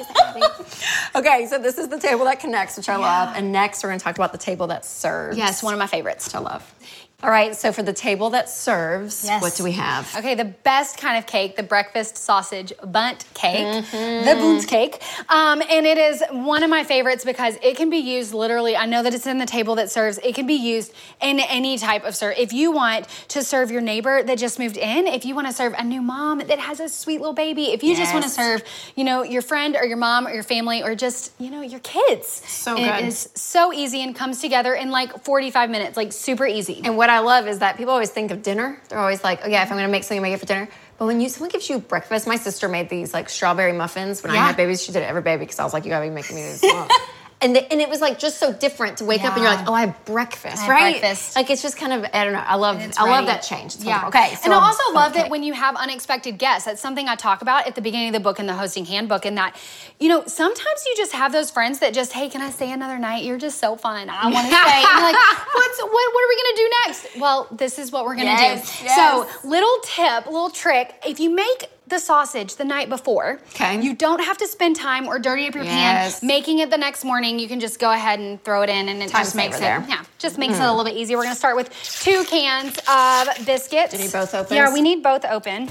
okay, 1.14 1.46
so 1.46 1.58
this 1.58 1.78
is 1.78 1.88
the 1.88 1.98
table 1.98 2.24
that 2.24 2.40
connects, 2.40 2.76
which 2.76 2.88
I 2.88 2.96
love. 2.96 3.34
And 3.36 3.52
next 3.52 3.82
we're 3.82 3.90
gonna 3.90 4.00
talk 4.00 4.16
about 4.16 4.32
the 4.32 4.38
table 4.38 4.66
that 4.68 4.84
serves. 4.84 5.36
Yes, 5.36 5.62
one 5.62 5.74
of 5.74 5.78
my 5.78 5.86
favorites. 5.86 6.26
which 6.26 6.34
I 6.34 6.38
love. 6.40 6.74
All 7.20 7.30
right, 7.30 7.56
so 7.56 7.72
for 7.72 7.82
the 7.82 7.92
table 7.92 8.30
that 8.30 8.48
serves, 8.48 9.24
Yes. 9.24 9.42
what 9.42 9.56
do 9.56 9.64
we 9.64 9.72
have? 9.72 10.14
Okay, 10.16 10.36
the 10.36 10.44
best 10.44 10.98
kind 10.98 11.18
of 11.18 11.26
cake, 11.26 11.56
the 11.56 11.64
breakfast 11.64 12.16
sausage 12.16 12.72
bundt 12.84 13.24
cake, 13.34 13.66
Mm-hmm. 13.66 14.24
the 14.24 14.36
bundt 14.36 14.68
cake. 14.68 15.02
Um, 15.28 15.60
and 15.68 15.84
it 15.84 15.98
is 15.98 16.22
one 16.30 16.62
of 16.62 16.70
my 16.70 16.84
favorites 16.84 17.24
because 17.24 17.56
it 17.60 17.76
can 17.76 17.90
be 17.90 17.96
used 17.96 18.32
literally. 18.34 18.76
I 18.76 18.86
know 18.86 19.02
that 19.02 19.14
it's 19.14 19.26
in 19.26 19.38
the 19.38 19.46
table 19.46 19.74
that 19.74 19.90
serves, 19.90 20.18
it 20.18 20.36
can 20.36 20.46
be 20.46 20.54
used 20.54 20.92
in 21.20 21.40
any 21.40 21.76
type 21.76 22.04
of 22.04 22.14
serve. 22.14 22.34
If 22.38 22.52
you 22.52 22.70
want 22.70 23.08
to 23.30 23.42
serve 23.42 23.72
your 23.72 23.80
neighbor 23.82 24.22
that 24.22 24.38
just 24.38 24.60
moved 24.60 24.76
in, 24.76 25.08
if 25.08 25.24
you 25.24 25.34
want 25.34 25.48
to 25.48 25.52
serve 25.52 25.74
a 25.76 25.82
new 25.82 26.00
mom 26.00 26.38
that 26.38 26.60
has 26.60 26.78
a 26.78 26.88
sweet 26.88 27.18
little 27.18 27.34
baby, 27.34 27.72
if 27.72 27.82
you 27.82 27.96
just 27.96 28.12
want 28.12 28.26
to 28.26 28.30
serve, 28.30 28.62
you 28.94 29.02
know, 29.02 29.24
your 29.24 29.42
friend 29.42 29.74
or 29.74 29.84
your 29.84 29.96
mom 29.96 30.28
or 30.28 30.32
your 30.32 30.44
family 30.44 30.84
or 30.84 30.94
just, 30.94 31.32
you 31.40 31.50
know, 31.50 31.62
your 31.62 31.80
kids. 31.80 32.28
So 32.46 32.76
It 32.76 32.84
good. 32.84 33.04
is 33.06 33.28
so 33.34 33.72
easy 33.72 34.02
and 34.04 34.14
comes 34.14 34.40
together 34.40 34.72
in 34.72 34.92
like 34.92 35.24
45 35.24 35.68
minutes, 35.68 35.96
like 35.96 36.12
super 36.12 36.46
easy. 36.46 36.80
And 36.84 36.96
what 36.96 37.07
I 37.10 37.20
love 37.20 37.46
is 37.46 37.60
that 37.60 37.76
people 37.76 37.92
always 37.92 38.10
think 38.10 38.30
of 38.30 38.42
dinner. 38.42 38.80
They're 38.88 38.98
always 38.98 39.22
like, 39.22 39.40
oh 39.44 39.48
yeah, 39.48 39.62
if 39.62 39.70
I'm 39.70 39.76
gonna 39.76 39.88
make 39.88 40.04
something, 40.04 40.22
make 40.22 40.34
it 40.34 40.40
for 40.40 40.46
dinner. 40.46 40.68
But 40.98 41.06
when 41.06 41.20
you 41.20 41.28
someone 41.28 41.50
gives 41.50 41.68
you 41.70 41.78
breakfast, 41.78 42.26
my 42.26 42.36
sister 42.36 42.68
made 42.68 42.88
these 42.88 43.14
like 43.14 43.28
strawberry 43.28 43.72
muffins 43.72 44.22
when 44.22 44.32
I 44.32 44.36
had 44.36 44.56
babies. 44.56 44.82
She 44.82 44.92
did 44.92 45.02
it 45.02 45.06
every 45.06 45.22
baby 45.22 45.40
because 45.40 45.58
I 45.58 45.64
was 45.64 45.72
like, 45.72 45.84
you 45.84 45.90
gotta 45.90 46.06
be 46.06 46.10
making 46.10 46.36
me 46.36 46.42
this. 46.42 46.64
And, 47.40 47.54
the, 47.54 47.72
and 47.72 47.80
it 47.80 47.88
was 47.88 48.00
like 48.00 48.18
just 48.18 48.38
so 48.38 48.52
different 48.52 48.98
to 48.98 49.04
wake 49.04 49.22
up 49.22 49.34
and 49.34 49.42
you're 49.44 49.54
like, 49.54 49.68
oh, 49.68 49.72
I 49.72 49.82
have 49.86 50.04
breakfast, 50.04 50.56
I 50.58 50.60
have 50.62 50.68
right? 50.68 51.00
breakfast. 51.00 51.36
Like 51.36 51.50
it's 51.50 51.62
just 51.62 51.76
kind 51.76 51.92
of 51.92 52.04
I 52.12 52.24
don't 52.24 52.32
know. 52.32 52.42
I 52.44 52.56
love 52.56 52.82
I 52.98 53.08
love 53.08 53.26
that 53.26 53.42
change. 53.44 53.76
It's 53.76 53.84
yeah. 53.84 54.02
wonderful. 54.02 54.20
Okay, 54.20 54.34
so 54.34 54.40
and 54.46 54.54
I 54.54 54.56
also 54.56 54.92
love 54.92 55.12
cake. 55.12 55.22
that 55.22 55.30
when 55.30 55.44
you 55.44 55.52
have 55.52 55.76
unexpected 55.76 56.36
guests, 56.36 56.66
that's 56.66 56.80
something 56.80 57.06
I 57.06 57.14
talk 57.14 57.40
about 57.40 57.68
at 57.68 57.76
the 57.76 57.80
beginning 57.80 58.08
of 58.08 58.14
the 58.14 58.20
book 58.20 58.40
in 58.40 58.46
the 58.46 58.54
hosting 58.54 58.84
handbook. 58.86 59.24
And 59.24 59.38
that, 59.38 59.54
you 60.00 60.08
know, 60.08 60.24
sometimes 60.26 60.84
you 60.86 60.96
just 60.96 61.12
have 61.12 61.30
those 61.30 61.48
friends 61.50 61.78
that 61.78 61.94
just, 61.94 62.12
hey, 62.12 62.28
can 62.28 62.42
I 62.42 62.50
stay 62.50 62.72
another 62.72 62.98
night? 62.98 63.22
You're 63.22 63.38
just 63.38 63.58
so 63.60 63.76
fun. 63.76 64.10
I 64.10 64.24
want 64.28 64.48
to 64.48 64.54
stay. 64.60 64.82
And 64.82 64.82
you're 64.82 65.12
like, 65.12 65.46
what's 65.54 65.80
what? 65.80 65.90
What 65.92 66.24
are 66.24 66.28
we 66.28 66.42
gonna 66.42 66.56
do 66.56 66.70
next? 66.86 67.06
Well, 67.20 67.46
this 67.52 67.78
is 67.78 67.92
what 67.92 68.04
we're 68.04 68.16
gonna 68.16 68.30
Yes, 68.30 68.78
do. 68.80 68.84
yes. 68.86 68.96
So, 69.42 69.48
little 69.48 69.76
tip, 69.84 70.26
little 70.26 70.50
trick: 70.50 70.92
if 71.06 71.20
you 71.20 71.30
make 71.30 71.70
the 71.88 71.98
sausage 71.98 72.56
the 72.56 72.64
night 72.64 72.88
before, 72.88 73.40
Okay. 73.54 73.80
you 73.80 73.94
don't 73.94 74.22
have 74.24 74.38
to 74.38 74.46
spend 74.46 74.76
time 74.76 75.06
or 75.06 75.18
dirty 75.18 75.46
up 75.46 75.54
your 75.54 75.64
Yes. 75.64 76.20
pan 76.20 76.26
making 76.26 76.58
it 76.58 76.70
the 76.70 76.78
next 76.78 77.04
morning. 77.04 77.38
You 77.38 77.48
can 77.48 77.60
just 77.60 77.78
go 77.78 77.90
ahead 77.90 78.18
and 78.18 78.42
throw 78.44 78.62
it 78.62 78.70
in, 78.70 78.88
and 78.88 79.02
it 79.02 79.10
Time 79.10 79.22
just 79.22 79.34
makes 79.34 79.56
it 79.56 79.60
there. 79.60 79.84
yeah, 79.88 80.04
just 80.18 80.38
makes 80.38 80.54
it 80.54 80.56
a 80.56 80.62
hmm. 80.62 80.76
little 80.76 80.84
bit 80.84 80.94
easier. 80.94 81.16
We're 81.16 81.24
gonna 81.24 81.34
start 81.34 81.56
with 81.56 81.70
two 82.00 82.24
cans 82.24 82.78
of 82.88 83.46
biscuits. 83.46 83.92
Do 83.92 83.98
you 83.98 84.04
need 84.04 84.12
both 84.12 84.34
opens? 84.34 84.52
Yeah, 84.56 84.72
we 84.72 84.80
need 84.80 85.02
both 85.02 85.24
open. 85.24 85.68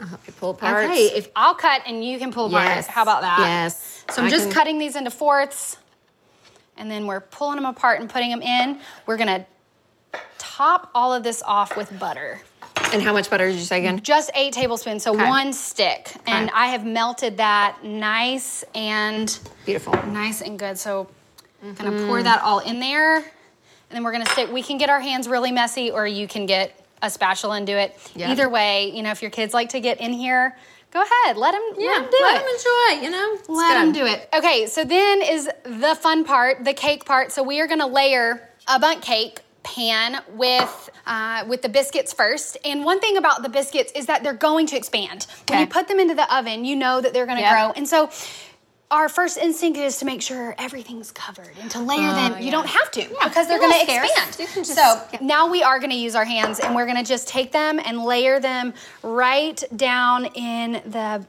I'll 0.00 0.06
help 0.06 0.26
you 0.26 0.32
pull 0.32 0.50
apart. 0.50 0.84
Okay, 0.84 1.06
if 1.06 1.28
I'll 1.34 1.54
cut 1.54 1.82
and 1.86 2.04
you 2.04 2.18
can 2.18 2.32
pull 2.32 2.46
apart. 2.46 2.64
Yes. 2.64 2.86
How 2.86 3.02
about 3.02 3.22
that? 3.22 3.38
Yes. 3.40 4.04
So 4.10 4.22
I'm 4.22 4.28
I 4.28 4.30
just 4.30 4.44
can- 4.44 4.52
cutting 4.52 4.78
these 4.78 4.96
into 4.96 5.10
fourths, 5.10 5.76
and 6.76 6.90
then 6.90 7.06
we're 7.06 7.20
pulling 7.20 7.56
them 7.56 7.64
apart 7.64 8.00
and 8.00 8.08
putting 8.08 8.30
them 8.30 8.42
in. 8.42 8.78
We're 9.06 9.16
gonna 9.16 9.46
top 10.38 10.90
all 10.94 11.12
of 11.12 11.22
this 11.22 11.42
off 11.42 11.76
with 11.76 11.98
butter. 11.98 12.40
And 12.92 13.02
how 13.02 13.12
much 13.12 13.28
butter 13.28 13.46
did 13.48 13.56
you 13.56 13.64
say 13.64 13.78
again? 13.78 14.00
Just 14.02 14.30
eight 14.34 14.52
tablespoons, 14.54 15.02
so 15.02 15.14
Okay. 15.14 15.26
one 15.28 15.52
stick. 15.52 16.10
And 16.26 16.50
I 16.54 16.68
have 16.68 16.84
melted 16.86 17.36
that 17.36 17.84
nice 17.84 18.64
and 18.74 19.38
Beautiful. 19.66 19.92
nice 20.06 20.40
and 20.40 20.58
good. 20.58 20.78
So 20.78 21.08
I'm 21.62 21.74
gonna 21.74 21.90
Mm-hmm. 21.92 22.06
pour 22.06 22.22
that 22.22 22.42
all 22.42 22.60
in 22.60 22.80
there, 22.80 23.16
and 23.16 23.24
then 23.90 24.04
we're 24.04 24.12
gonna 24.12 24.26
stick. 24.30 24.50
We 24.52 24.62
can 24.62 24.78
get 24.78 24.88
our 24.90 25.00
hands 25.00 25.28
really 25.28 25.52
messy, 25.52 25.90
or 25.90 26.06
you 26.06 26.26
can 26.28 26.46
get 26.46 26.84
a 27.02 27.10
spatula 27.10 27.56
and 27.56 27.66
do 27.66 27.76
it. 27.76 27.96
Yeah. 28.14 28.30
Either 28.30 28.48
way, 28.48 28.90
you 28.94 29.02
know, 29.02 29.10
if 29.10 29.22
your 29.22 29.30
kids 29.30 29.52
like 29.54 29.68
to 29.70 29.80
get 29.80 30.00
in 30.00 30.12
here, 30.12 30.56
go 30.90 31.02
ahead. 31.02 31.36
Let 31.36 31.52
them. 31.52 31.62
Yeah, 31.76 31.90
let 31.90 32.00
them 32.02 32.10
do 32.10 32.18
let 32.22 32.36
it. 32.36 32.38
them 32.38 32.48
enjoy. 32.54 33.04
You 33.04 33.10
know, 33.10 33.34
It's 33.38 33.48
Let 33.48 33.74
them 33.74 33.92
do 33.92 34.06
it. 34.06 34.28
Okay, 34.34 34.66
so 34.66 34.82
then 34.84 35.20
is 35.22 35.48
the 35.64 35.94
fun 36.00 36.24
part, 36.24 36.64
the 36.64 36.72
cake 36.74 37.04
part. 37.04 37.32
So 37.32 37.42
we 37.42 37.60
are 37.60 37.66
gonna 37.66 37.86
layer 37.86 38.48
a 38.66 38.78
bundt 38.78 39.02
cake 39.02 39.40
pan 39.74 40.22
with 40.34 40.90
uh, 41.06 41.44
with 41.46 41.62
the 41.62 41.68
biscuits 41.68 42.12
first. 42.12 42.56
And 42.64 42.84
one 42.84 43.00
thing 43.00 43.16
about 43.16 43.42
the 43.42 43.48
biscuits 43.48 43.92
is 43.94 44.06
that 44.06 44.22
they're 44.22 44.32
going 44.32 44.66
to 44.68 44.76
expand. 44.76 45.26
When 45.48 45.60
you 45.60 45.66
put 45.66 45.88
them 45.88 46.00
into 46.00 46.14
the 46.14 46.32
oven, 46.34 46.64
you 46.64 46.76
know 46.76 47.00
that 47.00 47.12
they're 47.12 47.26
gonna 47.26 47.40
Yep. 47.40 47.52
grow. 47.52 47.72
And 47.76 47.86
so 47.88 48.10
our 48.90 49.08
first 49.10 49.36
instinct 49.36 49.78
is 49.78 49.98
to 49.98 50.06
make 50.06 50.22
sure 50.22 50.54
everything's 50.58 51.10
covered 51.10 51.54
and 51.60 51.70
to 51.72 51.78
layer 51.80 52.10
them. 52.12 52.40
You 52.40 52.50
don't 52.50 52.66
have 52.68 52.90
to 52.92 53.02
yeah, 53.02 53.28
because 53.28 53.46
they're 53.46 53.60
gonna 53.60 53.76
expand. 53.82 54.36
Just- 54.54 54.74
so 54.74 55.02
yeah. 55.12 55.18
now 55.20 55.50
we 55.50 55.62
are 55.62 55.78
gonna 55.78 55.94
use 55.94 56.14
our 56.14 56.24
hands 56.24 56.58
and 56.58 56.74
we're 56.74 56.86
gonna 56.86 57.04
just 57.04 57.28
take 57.28 57.52
them 57.52 57.78
and 57.84 58.02
layer 58.02 58.40
them 58.40 58.72
right 59.02 59.62
down 59.76 60.24
in 60.34 60.72
the 60.86 61.26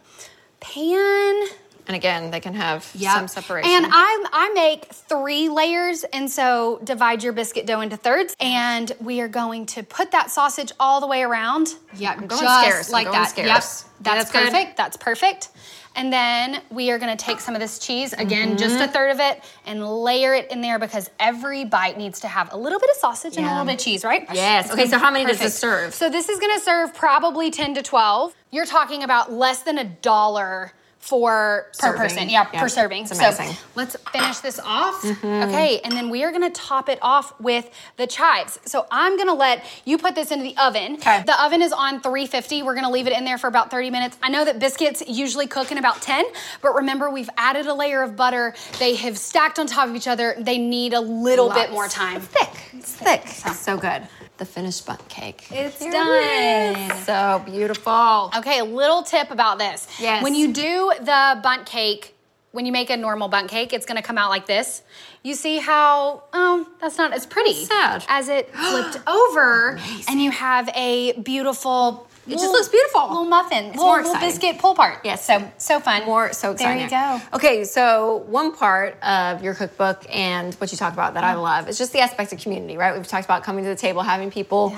pan. 0.61 1.47
And 1.89 1.95
again, 1.95 2.29
they 2.29 2.39
can 2.39 2.53
have 2.53 2.87
Yep. 2.93 3.13
some 3.15 3.27
separation. 3.27 3.71
And 3.71 3.87
I 3.91 4.25
I 4.31 4.49
make 4.53 4.85
three 4.93 5.49
layers, 5.49 6.03
and 6.03 6.29
so 6.29 6.79
divide 6.83 7.23
your 7.23 7.33
biscuit 7.33 7.65
dough 7.65 7.81
into 7.81 7.97
thirds, 7.97 8.35
and 8.39 8.91
we 9.01 9.21
are 9.21 9.27
going 9.27 9.65
to 9.67 9.81
put 9.81 10.11
that 10.11 10.29
sausage 10.29 10.71
all 10.79 10.99
the 11.01 11.07
way 11.07 11.23
around. 11.23 11.73
Yep, 11.95 12.27
going 12.27 12.29
just 12.43 12.61
scarce. 12.67 12.87
I'm 12.89 12.93
like 12.93 13.05
going 13.07 13.17
that. 13.17 13.29
scarce. 13.29 13.47
Yep, 13.47 13.47
Yeah, 13.47 13.53
that's, 13.55 13.85
that's 14.01 14.31
good. 14.31 14.43
perfect. 14.53 14.77
That's 14.77 14.97
perfect. 14.97 15.49
And 15.95 16.13
then 16.13 16.61
we 16.69 16.91
are 16.91 16.99
going 16.99 17.17
to 17.17 17.21
take 17.25 17.39
some 17.39 17.55
of 17.55 17.59
this 17.59 17.79
cheese 17.79 18.13
again, 18.13 18.55
just 18.55 18.75
Mm-hmm. 18.75 18.83
a 18.83 18.87
third 18.87 19.09
of 19.09 19.19
it, 19.19 19.43
and 19.65 19.83
layer 19.83 20.35
it 20.35 20.51
in 20.51 20.61
there 20.61 20.77
because 20.77 21.09
every 21.19 21.65
bite 21.65 21.97
needs 21.97 22.19
to 22.19 22.27
have 22.27 22.53
a 22.53 22.57
little 22.57 22.79
bit 22.79 22.91
of 22.91 22.97
sausage 22.97 23.35
and 23.35 23.47
a 23.47 23.49
little 23.49 23.65
bit 23.65 23.73
of 23.73 23.79
cheese, 23.79 24.03
right? 24.05 24.27
Yes. 24.31 24.65
It's 24.65 24.73
Okay, 24.75 24.85
so 24.85 24.99
how 24.99 25.09
many 25.09 25.25
does 25.25 25.39
this 25.39 25.57
serve? 25.57 25.95
So 25.95 26.07
this 26.07 26.29
is 26.29 26.39
going 26.39 26.55
to 26.55 26.63
serve 26.63 26.93
probably 26.93 27.49
ten 27.49 27.73
to 27.73 27.81
twelve. 27.81 28.35
You're 28.51 28.67
talking 28.67 29.01
about 29.01 29.31
less 29.33 29.63
than 29.63 29.79
a 29.79 29.83
dollar 29.85 30.73
for 30.99 31.67
per 31.79 31.87
Serving. 31.87 32.01
person. 32.01 32.29
Yeah, 32.29 32.45
Yeah, 32.53 32.61
per 32.61 32.69
serving. 32.69 33.03
it's 33.05 33.17
So 33.17 33.55
let's 33.75 33.95
finish 34.11 34.39
this 34.39 34.59
off. 34.59 35.01
Mm-hmm. 35.01 35.49
Okay, 35.49 35.79
and 35.83 35.93
then 35.93 36.09
we 36.09 36.23
are 36.23 36.31
gonna 36.31 36.49
top 36.49 36.89
it 36.89 36.99
off 37.01 37.33
with 37.39 37.69
the 37.97 38.05
chives. 38.05 38.59
So 38.65 38.85
I'm 38.91 39.17
gonna 39.17 39.33
let 39.33 39.65
you 39.85 39.97
put 39.97 40.13
this 40.13 40.29
into 40.31 40.43
the 40.43 40.55
oven. 40.57 40.95
Okay. 40.95 41.23
The 41.25 41.41
oven 41.43 41.61
is 41.61 41.71
on 41.71 42.01
350. 42.01 42.63
We're 42.63 42.75
gonna 42.75 42.91
leave 42.91 43.07
it 43.07 43.13
in 43.17 43.25
there 43.25 43.37
for 43.37 43.47
about 43.47 43.71
30 43.71 43.89
minutes. 43.89 44.17
I 44.21 44.29
know 44.29 44.43
that 44.45 44.59
biscuits 44.59 45.01
usually 45.07 45.47
cook 45.47 45.71
in 45.71 45.77
about 45.77 46.01
10, 46.01 46.25
but 46.61 46.75
remember 46.75 47.09
we've 47.09 47.29
added 47.37 47.65
a 47.67 47.73
layer 47.73 48.03
of 48.03 48.15
butter. 48.15 48.53
They 48.77 48.95
have 48.95 49.17
stacked 49.17 49.57
on 49.57 49.67
top 49.67 49.87
of 49.87 49.95
each 49.95 50.07
other. 50.07 50.35
They 50.37 50.57
need 50.57 50.93
a 50.93 51.01
little 51.01 51.49
bit 51.49 51.71
more 51.71 51.87
time. 51.87 52.17
It's 52.17 52.27
thick. 52.27 52.69
It's 52.73 52.93
thick. 52.93 53.27
So 53.55 53.77
good. 53.77 54.07
The 54.39 54.45
finished 54.45 54.85
bundt 54.85 55.05
cake. 55.09 55.47
It's 55.51 55.83
Here 55.83 55.91
done. 55.91 56.89
it. 56.89 56.95
So 57.05 57.41
beautiful. 57.45 58.31
Okay, 58.37 58.59
a 58.59 58.63
little 58.63 59.03
tip 59.03 59.31
about 59.31 59.59
this. 59.59 59.85
Yes. 59.99 60.23
When 60.23 60.33
you 60.33 60.53
do 60.53 60.93
the 60.97 61.39
bundt 61.43 61.65
cake, 61.65 62.15
when 62.53 62.65
you 62.65 62.71
make 62.71 62.89
a 62.89 62.95
normal 62.95 63.27
bunt 63.27 63.49
cake, 63.49 63.73
it's 63.73 63.85
gonna 63.85 64.01
come 64.01 64.17
out 64.17 64.29
like 64.29 64.45
this. 64.47 64.81
You 65.23 65.35
see 65.35 65.57
how, 65.57 66.23
oh, 66.31 66.65
that's 66.79 66.97
not 66.97 67.11
as 67.11 67.25
pretty 67.25 67.65
Sad. 67.65 68.05
as 68.07 68.29
it 68.29 68.49
flipped 68.55 69.05
over, 69.07 69.77
and 70.07 70.21
you 70.21 70.31
have 70.31 70.69
a 70.73 71.11
beautiful. 71.19 72.07
It 72.31 72.37
just 72.39 72.51
looks 72.51 72.67
beautiful. 72.67 73.07
Little 73.07 73.25
muffin. 73.25 73.65
It's 73.65 73.75
little, 73.77 73.85
more 73.85 73.97
little 74.03 74.19
biscuit 74.19 74.57
pull 74.59 74.75
part. 74.75 74.99
Yes. 75.03 75.25
So 75.25 75.51
so 75.57 75.79
fun. 75.79 76.05
More 76.05 76.33
so 76.33 76.51
exciting. 76.51 76.87
There 76.87 77.13
you 77.13 77.19
go. 77.19 77.35
Okay, 77.37 77.63
so 77.63 78.23
one 78.27 78.55
part 78.55 79.01
of 79.01 79.43
your 79.43 79.53
cookbook 79.53 80.05
and 80.09 80.53
what 80.55 80.71
you 80.71 80.77
talk 80.77 80.93
about 80.93 81.13
that 81.15 81.23
I 81.23 81.33
love 81.35 81.67
is 81.69 81.77
just 81.77 81.93
the 81.93 81.99
aspect 81.99 82.33
of 82.33 82.39
community, 82.39 82.77
right? 82.77 82.95
We've 82.95 83.07
talked 83.07 83.25
about 83.25 83.43
coming 83.43 83.63
to 83.63 83.69
the 83.69 83.75
table, 83.75 84.01
having 84.01 84.31
people, 84.31 84.75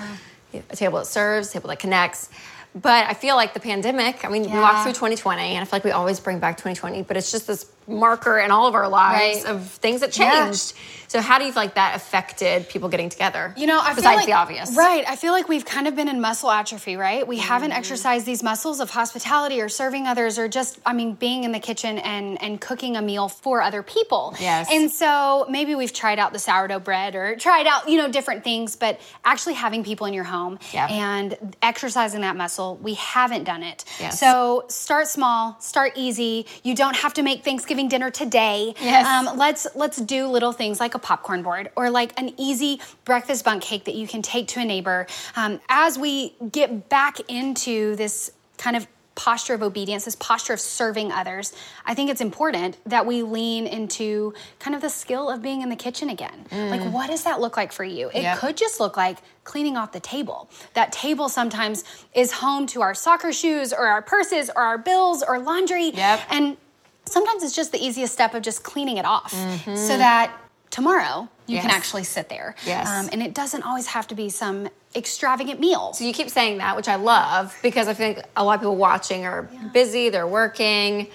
a 0.54 0.76
table 0.76 1.00
that 1.00 1.06
serves, 1.06 1.50
a 1.50 1.54
table 1.54 1.70
that 1.70 1.80
connects. 1.80 2.30
But 2.74 3.06
I 3.08 3.14
feel 3.16 3.36
like 3.36 3.54
the 3.54 3.60
pandemic, 3.60 4.24
I 4.24 4.30
mean, 4.30 4.44
we 4.44 4.48
Yeah. 4.48 4.62
walked 4.62 4.84
through 4.84 4.94
2020 4.94 5.56
and 5.56 5.62
I 5.62 5.66
feel 5.66 5.76
like 5.76 5.84
we 5.84 5.92
always 5.92 6.22
bring 6.22 6.40
back 6.40 6.56
2020, 6.56 7.04
but 7.04 7.18
it's 7.18 7.30
just 7.30 7.46
this 7.46 7.66
marker 7.88 8.38
in 8.40 8.52
all 8.52 8.68
of 8.68 8.76
our 8.76 8.88
lives 8.88 9.44
Right. 9.44 9.54
of 9.56 9.68
things 9.70 10.02
that 10.02 10.18
Yeah. 10.18 10.46
changed. 10.46 10.74
So 11.08 11.20
how 11.20 11.40
do 11.40 11.46
you 11.46 11.52
feel 11.52 11.64
like 11.64 11.74
that 11.76 11.94
affected 11.98 12.70
people 12.70 12.88
getting 12.88 13.10
together? 13.10 13.54
You 13.58 13.68
know, 13.68 13.82
I 13.82 13.88
feel 13.88 13.96
besides 13.96 14.16
like, 14.20 14.26
the 14.28 14.32
obvious. 14.34 14.72
Right. 14.78 15.04
I 15.06 15.18
feel 15.18 15.34
like 15.34 15.50
we've 15.50 15.66
kind 15.66 15.86
of 15.90 15.94
been 15.94 16.08
in 16.08 16.22
muscle 16.22 16.50
atrophy, 16.50 16.96
right? 16.96 17.28
We 17.28 17.36
Mm-hmm. 17.38 17.48
haven't 17.48 17.72
exercised 17.74 18.26
these 18.26 18.42
muscles 18.42 18.80
of 18.80 18.92
hospitality 18.92 19.60
or 19.60 19.68
serving 19.68 20.08
others 20.08 20.40
or 20.40 20.48
just, 20.48 20.80
I 20.86 20.94
mean, 20.94 21.16
being 21.16 21.44
in 21.44 21.52
the 21.52 21.60
kitchen 21.60 21.98
and, 21.98 22.42
and 22.42 22.62
cooking 22.62 22.96
a 22.96 23.02
meal 23.02 23.28
for 23.28 23.62
other 23.62 23.84
people. 23.84 24.36
Yes. 24.40 24.70
And 24.72 24.90
so 24.90 25.46
maybe 25.50 25.76
we've 25.76 25.92
tried 25.92 26.18
out 26.18 26.32
the 26.32 26.40
sourdough 26.40 26.80
bread 26.80 27.16
or 27.16 27.36
tried 27.36 27.68
out, 27.68 27.90
you 27.90 27.98
know, 27.98 28.08
different 28.08 28.46
things, 28.46 28.78
but 28.78 28.98
actually 29.26 29.56
having 29.56 29.84
people 29.84 30.08
in 30.08 30.14
your 30.14 30.24
home 30.24 30.60
Yeah. 30.72 30.88
and 30.88 31.36
exercising 31.62 32.22
that 32.22 32.38
muscle, 32.38 32.78
we 32.82 32.94
haven't 32.94 33.44
done 33.44 33.64
it. 33.64 33.84
Yes. 34.00 34.18
So 34.18 34.64
start 34.70 35.10
small, 35.10 35.58
start 35.60 35.92
easy. 35.96 36.46
You 36.64 36.74
don't 36.74 36.96
have 36.96 37.14
to 37.16 37.22
make 37.22 37.44
Thanksgiving 37.44 37.71
dinner 37.76 38.10
today. 38.12 38.74
Yes. 38.82 39.06
Um, 39.08 39.38
let's 39.38 39.68
let's 39.76 39.98
do 39.98 40.28
little 40.28 40.52
things 40.52 40.80
like 40.80 40.96
a 40.96 41.00
popcorn 41.00 41.42
board 41.44 41.70
or 41.76 41.90
like 41.90 42.20
an 42.20 42.34
easy 42.38 42.82
breakfast 43.06 43.46
bun 43.46 43.60
cake 43.60 43.86
that 43.86 43.96
you 43.96 44.08
can 44.08 44.22
take 44.22 44.48
to 44.50 44.60
a 44.60 44.66
neighbor. 44.66 45.08
Um, 45.36 45.60
as 45.70 45.98
we 45.98 46.34
get 46.52 46.90
back 46.90 47.20
into 47.30 47.96
this 47.96 48.32
kind 48.58 48.76
of 48.76 48.88
posture 49.14 49.54
of 49.54 49.62
obedience, 49.62 50.06
this 50.06 50.16
posture 50.16 50.54
of 50.54 50.60
serving 50.60 51.12
others, 51.12 51.54
I 51.86 51.94
think 51.94 52.10
it's 52.10 52.22
important 52.22 52.78
that 52.86 53.06
we 53.06 53.24
lean 53.24 53.68
into 53.68 54.34
kind 54.60 54.74
of 54.74 54.82
the 54.82 54.90
skill 54.90 55.30
of 55.30 55.42
being 55.42 55.62
in 55.62 55.70
the 55.70 55.76
kitchen 55.76 56.10
again. 56.10 56.46
Like, 56.52 56.82
what 56.94 57.08
does 57.10 57.24
that 57.26 57.42
look 57.42 57.58
like 57.58 57.72
for 57.72 57.84
you? 57.84 58.08
It 58.10 58.16
Mm. 58.16 58.24
Yep. 58.24 58.38
could 58.40 58.58
just 58.58 58.80
look 58.80 58.96
like 58.98 59.18
cleaning 59.44 59.76
off 59.78 59.92
the 59.92 60.00
table. 60.00 60.50
That 60.76 60.92
table 60.92 61.28
sometimes 61.28 61.84
is 62.16 62.32
home 62.32 62.66
to 62.68 62.82
our 62.82 62.94
soccer 62.96 63.34
shoes 63.34 63.74
or 63.74 63.86
our 63.88 64.02
purses 64.02 64.50
or 64.56 64.62
our 64.64 64.78
bills 64.78 65.24
or 65.28 65.40
laundry. 65.40 65.90
Yep. 65.90 66.22
And 66.30 66.58
sometimes 67.06 67.44
it's 67.44 67.56
just 67.56 67.72
the 67.72 67.80
easiest 67.84 68.14
step 68.14 68.34
of 68.34 68.42
just 68.42 68.64
cleaning 68.64 68.98
it 68.98 69.06
off 69.06 69.34
Mm-hmm. 69.34 69.76
so 69.76 69.98
that 69.98 70.36
tomorrow 70.70 71.28
you 71.48 71.60
can 71.60 71.70
actually 71.70 72.04
sit 72.06 72.30
there. 72.30 72.56
Yes. 72.66 72.88
Um, 72.88 73.10
and 73.12 73.22
it 73.22 73.34
doesn't 73.34 73.64
always 73.64 73.88
have 73.88 74.08
to 74.08 74.16
be 74.16 74.30
some 74.30 74.70
extravagant 74.96 75.60
meal. 75.60 75.92
So 75.94 76.06
you 76.06 76.14
keep 76.14 76.30
saying 76.30 76.60
that, 76.60 76.76
which 76.78 76.88
I 76.88 76.96
love 76.96 77.58
because 77.62 77.88
I 77.90 77.94
think 77.94 78.22
a 78.38 78.44
lot 78.44 78.56
of 78.56 78.62
people 78.62 78.78
watching 78.78 79.26
are 79.26 79.44
busy, 79.74 80.08
they're 80.10 80.28
working, 80.28 81.08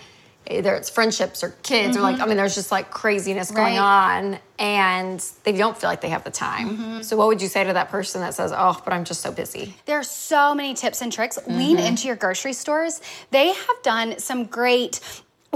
either 0.51 0.75
it's 0.75 0.91
friendships 0.91 1.43
or 1.43 1.51
kids, 1.63 1.97
or 1.97 2.01
like, 2.01 2.21
I 2.21 2.27
mean, 2.27 2.37
there's 2.37 2.55
just 2.55 2.71
like 2.71 2.91
craziness 2.91 3.51
going 3.51 3.79
on 3.79 4.39
and 4.59 5.25
they 5.45 5.53
don't 5.53 5.77
feel 5.77 5.89
like 5.89 6.03
they 6.03 6.11
have 6.11 6.25
the 6.25 6.31
time. 6.31 7.03
So, 7.03 7.17
what 7.17 7.29
would 7.29 7.41
you 7.43 7.49
say 7.49 7.65
to 7.65 7.73
that 7.73 7.89
person 7.91 8.21
that 8.21 8.35
says, 8.35 8.53
oh, 8.55 8.81
but 8.85 8.93
I'm 8.93 9.05
just 9.05 9.23
so 9.23 9.33
busy? 9.33 9.75
There 9.87 9.99
are 9.99 10.03
so 10.05 10.55
many 10.55 10.75
tips 10.75 11.01
and 11.03 11.11
tricks. 11.13 11.39
Lean 11.47 11.79
into 11.79 12.07
your 12.07 12.17
grocery 12.17 12.53
stores. 12.53 13.01
They 13.31 13.49
have 13.49 13.83
done 13.83 14.19
some 14.19 14.45
great 14.45 15.01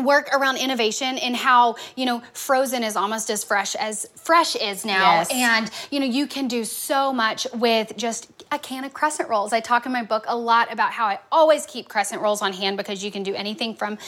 work 0.01 0.29
around 0.35 0.57
innovation 0.57 1.19
in 1.19 1.35
how 1.35 1.77
you 1.97 2.05
know 2.07 2.23
frozen 2.33 2.83
is 2.83 2.97
almost 2.97 3.31
as 3.31 3.45
fresh 3.45 3.75
as 3.77 4.07
fresh 4.17 4.57
is 4.57 4.85
now 4.85 5.19
Yes. 5.19 5.31
and 5.33 5.71
you 5.91 6.01
know 6.01 6.07
you 6.07 6.27
can 6.27 6.49
do 6.49 6.65
so 6.65 7.13
much 7.13 7.47
with 7.55 7.97
just 7.97 8.31
a 8.53 8.59
can 8.59 8.85
of 8.85 8.93
crescent 8.93 9.29
rolls 9.29 9.53
i 9.53 9.61
talk 9.61 9.87
in 9.87 9.93
my 9.93 10.03
book 10.03 10.25
a 10.29 10.37
lot 10.37 10.73
about 10.73 10.93
how 10.93 11.07
i 11.07 11.19
always 11.31 11.67
keep 11.67 11.89
crescent 11.89 12.21
rolls 12.23 12.43
on 12.43 12.53
hand 12.53 12.77
because 12.77 13.05
you 13.05 13.11
can 13.11 13.23
do 13.23 13.35
anything 13.35 13.75
from 13.75 13.99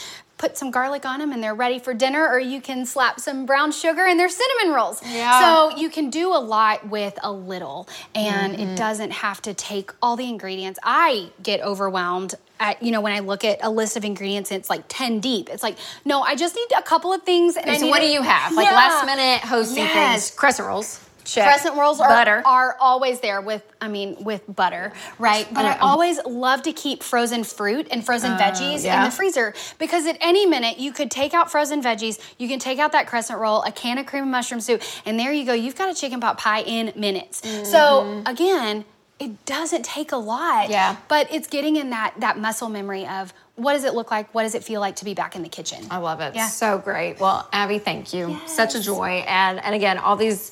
put 0.43 0.59
some 0.59 0.73
garlic 0.73 1.07
on 1.07 1.21
them 1.21 1.31
and 1.31 1.41
they're 1.41 1.55
ready 1.55 1.79
for 1.79 1.95
dinner 1.95 2.27
or 2.29 2.37
you 2.41 2.61
can 2.61 2.85
slap 2.85 3.21
some 3.21 3.47
brown 3.47 3.71
sugar 3.71 4.05
and 4.05 4.19
they're 4.19 4.29
cinnamon 4.29 4.75
rolls 4.75 5.01
Yeah. 5.07 5.39
so 5.71 5.77
you 5.77 5.89
can 5.89 6.11
do 6.11 6.35
a 6.35 6.43
lot 6.57 6.89
with 6.89 7.17
a 7.23 7.31
little 7.31 7.89
and 8.13 8.53
Mm-hmm. 8.57 8.71
it 8.71 8.77
doesn't 8.77 9.13
have 9.13 9.41
to 9.43 9.55
take 9.55 9.93
all 10.03 10.17
the 10.17 10.29
ingredients 10.29 10.81
i 10.83 11.31
get 11.45 11.61
overwhelmed 11.61 12.35
at 12.59 12.83
you 12.83 12.91
know 12.91 13.01
when 13.01 13.13
i 13.13 13.21
look 13.21 13.45
at 13.45 13.59
a 13.63 13.71
list 13.71 13.97
of 13.97 14.05
ingredients 14.05 14.51
and 14.51 14.59
it's 14.59 14.69
like 14.69 14.83
10 14.89 15.21
deep 15.21 15.49
it's 15.49 15.63
like 15.63 15.77
no 16.05 16.23
i 16.23 16.35
just 16.35 16.57
need 16.57 16.67
a 16.77 16.83
couple 16.83 17.13
of 17.13 17.23
things 17.23 17.57
and 17.57 17.71
I 17.71 17.77
so, 17.77 17.87
what 17.87 18.01
do 18.01 18.09
you 18.09 18.23
have? 18.23 18.53
Like 18.53 18.67
Yeah. 18.67 18.75
last 18.75 19.07
minute 19.07 19.43
hosting 19.43 19.85
Yes. 19.85 19.95
things, 20.29 20.37
crescent 20.37 20.67
rolls. 20.67 20.99
Check. 21.25 21.45
Crescent 21.45 21.77
rolls 21.77 22.01
are, 22.01 22.09
butter. 22.09 22.43
are 22.45 22.77
always 22.81 23.21
there 23.21 23.41
with, 23.41 23.63
I 23.81 23.89
mean, 23.89 24.17
with 24.25 24.43
butter, 24.49 24.93
right? 25.19 25.47
But 25.53 25.65
I 25.65 25.79
always 25.79 26.19
love 26.25 26.63
to 26.63 26.73
keep 26.73 27.03
frozen 27.03 27.45
fruit 27.45 27.87
and 27.91 28.05
frozen 28.05 28.33
veggies 28.39 28.85
in 28.85 29.05
the 29.05 29.11
freezer 29.11 29.55
because 29.79 30.07
at 30.07 30.17
any 30.21 30.47
minute 30.47 30.79
you 30.79 30.93
could 30.93 31.11
take 31.11 31.35
out 31.35 31.51
frozen 31.51 31.83
veggies, 31.83 32.19
you 32.39 32.49
can 32.49 32.59
take 32.59 32.79
out 32.79 32.93
that 32.93 33.07
crescent 33.07 33.39
roll, 33.39 33.63
a 33.63 33.73
can 33.73 33.99
of 33.99 34.07
cream 34.07 34.23
and 34.25 34.33
mushroom 34.33 34.61
soup, 34.61 34.83
and 35.07 35.19
there 35.19 35.33
you 35.33 35.45
go. 35.45 35.53
You've 35.53 35.77
got 35.77 35.91
a 35.91 35.95
chicken 35.95 36.21
pot 36.21 36.39
pie 36.39 36.63
in 36.63 36.93
minutes. 36.97 37.43
So 37.71 38.23
again, 38.27 38.85
it 39.19 39.45
doesn't 39.47 39.85
take 39.85 40.11
a 40.13 40.17
lot, 40.17 40.63
Mm-hmm. 40.65 40.73
Yeah. 40.73 40.97
but 41.09 41.29
it's 41.33 41.47
getting 41.47 41.77
in 41.77 41.91
that 41.91 42.15
that 42.19 42.39
muscle 42.39 42.69
memory 42.69 43.07
of 43.07 43.33
what 43.55 43.75
does 43.75 43.85
it 43.85 43.95
look 43.95 44.11
like? 44.11 44.35
What 44.35 44.43
does 44.43 44.55
it 44.57 44.65
feel 44.65 44.81
like 44.81 44.97
to 44.97 45.05
be 45.05 45.15
back 45.15 45.37
in 45.37 45.43
the 45.43 45.49
kitchen? 45.49 45.85
I 45.91 45.99
love 45.99 46.21
it. 46.21 46.35
Yeah. 46.35 46.49
So 46.49 46.79
great. 46.79 47.21
Well, 47.21 47.47
Abby, 47.53 47.79
thank 47.79 48.13
you. 48.13 48.41
Such 48.47 48.75
a 48.75 48.81
joy. 48.81 49.25
And 49.29 49.61
and 49.63 49.75
again, 49.75 49.99
all 49.99 50.17
these 50.17 50.51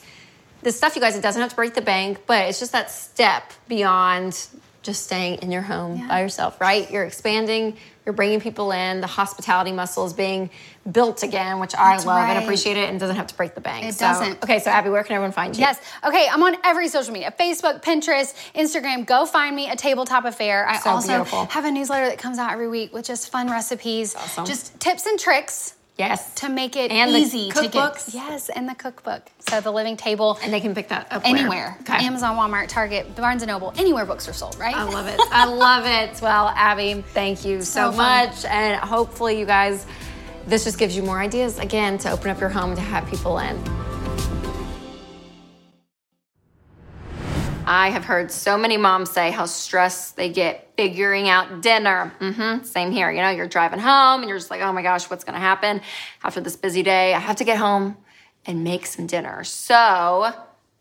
this 0.63 0.77
stuff, 0.77 0.95
you 0.95 1.01
guys, 1.01 1.17
it 1.17 1.23
doesn't 1.23 1.41
have 1.41 1.51
to 1.51 1.57
break 1.57 1.75
the 1.75 1.83
bank, 1.83 2.21
but 2.27 2.49
it's 2.49 2.59
just 2.59 2.73
that 2.73 2.91
step 2.91 3.53
beyond 3.69 4.47
just 4.83 5.05
staying 5.05 5.35
in 5.43 5.51
your 5.51 5.61
home 5.61 6.09
by 6.09 6.23
yourself, 6.23 6.59
right? 6.59 6.91
You're 6.91 7.05
expanding, 7.05 7.77
you're 8.07 8.15
bringing 8.15 8.41
people 8.41 8.73
in, 8.73 9.03
the 9.03 9.07
hospitality 9.07 9.73
muscle 9.73 10.07
is 10.07 10.15
being 10.15 10.49
built 10.91 11.23
again, 11.23 11.61
which 11.61 11.75
I 11.75 11.93
That's 11.93 12.07
love 12.07 12.19
and 12.19 12.37
right. 12.39 12.43
appreciate 12.43 12.79
it, 12.79 12.89
and 12.89 12.99
doesn't 12.99 13.17
have 13.17 13.27
to 13.27 13.35
break 13.37 13.55
the 13.55 13.61
bank. 13.61 13.85
It 13.85 13.93
So- 13.95 14.07
doesn't. 14.07 14.43
Okay, 14.43 14.59
so 14.59 14.71
Abby, 14.71 14.89
where 14.89 15.05
can 15.05 15.17
everyone 15.17 15.33
find 15.33 15.55
you? 15.55 15.61
Yes. 15.61 15.79
Okay. 16.03 16.27
I'm 16.33 16.43
on 16.43 16.57
every 16.65 16.89
social 16.89 17.13
media 17.13 17.31
Facebook, 17.39 17.83
Pinterest, 17.83 18.35
Instagram. 18.55 19.05
Go 19.05 19.27
find 19.27 19.55
me 19.55 19.69
a 19.69 19.77
tabletop 19.77 20.25
affair. 20.25 20.67
I 20.67 20.79
So 20.79 20.91
also 20.91 21.09
beautiful. 21.09 21.45
have 21.47 21.67
a 21.67 21.71
newsletter 21.71 22.07
that 22.07 22.19
comes 22.19 22.39
out 22.39 22.51
every 22.51 22.69
week 22.69 22.95
with 22.95 23.05
just 23.05 23.31
fun 23.31 23.51
recipes, 23.51 24.15
awesome. 24.17 24.47
just 24.47 24.81
tips 24.81 25.05
and 25.05 25.21
tricks 25.21 25.75
Yes. 26.01 26.35
to 26.37 26.49
make 26.49 26.75
it 26.77 26.91
And 26.91 27.11
easy 27.13 27.51
to 27.51 27.55
cookbooks? 27.61 28.07
get. 28.07 28.15
Yes, 28.15 28.49
and 28.49 28.69
the 28.69 28.75
cookbook. 28.75 29.23
So 29.49 29.61
the 29.61 29.71
living 29.71 29.97
table. 29.97 30.39
And 30.43 30.53
they 30.53 30.61
can 30.61 30.75
pick 30.75 30.89
that 30.89 31.07
up? 31.13 31.23
Anywhere. 31.25 31.77
Okay. 31.83 32.05
Amazon, 32.05 32.37
Walmart, 32.37 32.69
Target, 32.69 33.15
Barnes 33.15 33.43
and 33.43 33.49
Noble, 33.51 33.73
anywhere 33.77 34.05
books 34.05 34.29
are 34.29 34.33
sold, 34.33 34.59
right? 34.59 34.75
I 34.75 34.85
love 34.85 35.07
it. 35.07 35.21
I 35.31 35.45
love 35.47 35.85
it. 35.87 36.21
Well, 36.23 36.49
Abby, 36.57 37.03
thank 37.15 37.45
you 37.45 37.63
so, 37.63 37.91
So 37.91 37.97
much. 37.97 38.45
And 38.45 38.81
hopefully, 38.81 39.39
you 39.39 39.47
guys, 39.47 39.87
this 40.47 40.65
just 40.65 40.79
gives 40.79 40.97
you 40.97 41.03
more 41.03 41.21
ideas 41.21 41.59
again 41.59 41.99
to 41.99 42.11
open 42.11 42.31
up 42.31 42.41
your 42.41 42.49
home 42.49 42.75
to 42.75 42.81
have 42.81 43.07
people 43.09 43.39
in. 43.39 43.57
I 47.73 47.91
have 47.91 48.05
heard 48.05 48.33
so 48.33 48.59
many 48.59 48.77
moms 48.77 49.13
say 49.13 49.31
how 49.31 49.47
stressed 49.47 50.17
they 50.17 50.29
get 50.29 50.73
figuring 50.77 51.29
out 51.29 51.61
dinner. 51.63 52.13
hmm 52.19 52.65
Same 52.65 52.91
here. 52.91 53.13
You 53.13 53.23
know, 53.23 53.31
you're 53.31 53.47
driving 53.47 53.79
home 53.79 54.23
and 54.23 54.29
you're 54.29 54.39
just 54.39 54.51
like, 54.51 54.61
oh 54.61 54.73
my 54.73 54.83
gosh, 54.83 55.09
what's 55.09 55.23
going 55.23 55.35
to 55.35 55.41
happen 55.41 55.81
after 56.25 56.41
this 56.41 56.57
busy 56.57 56.83
day? 56.83 57.15
I 57.15 57.21
have 57.21 57.37
to 57.37 57.45
get 57.45 57.59
home 57.59 57.97
and 58.45 58.65
make 58.65 58.87
some 58.87 59.07
dinner. 59.07 59.45
So 59.45 60.33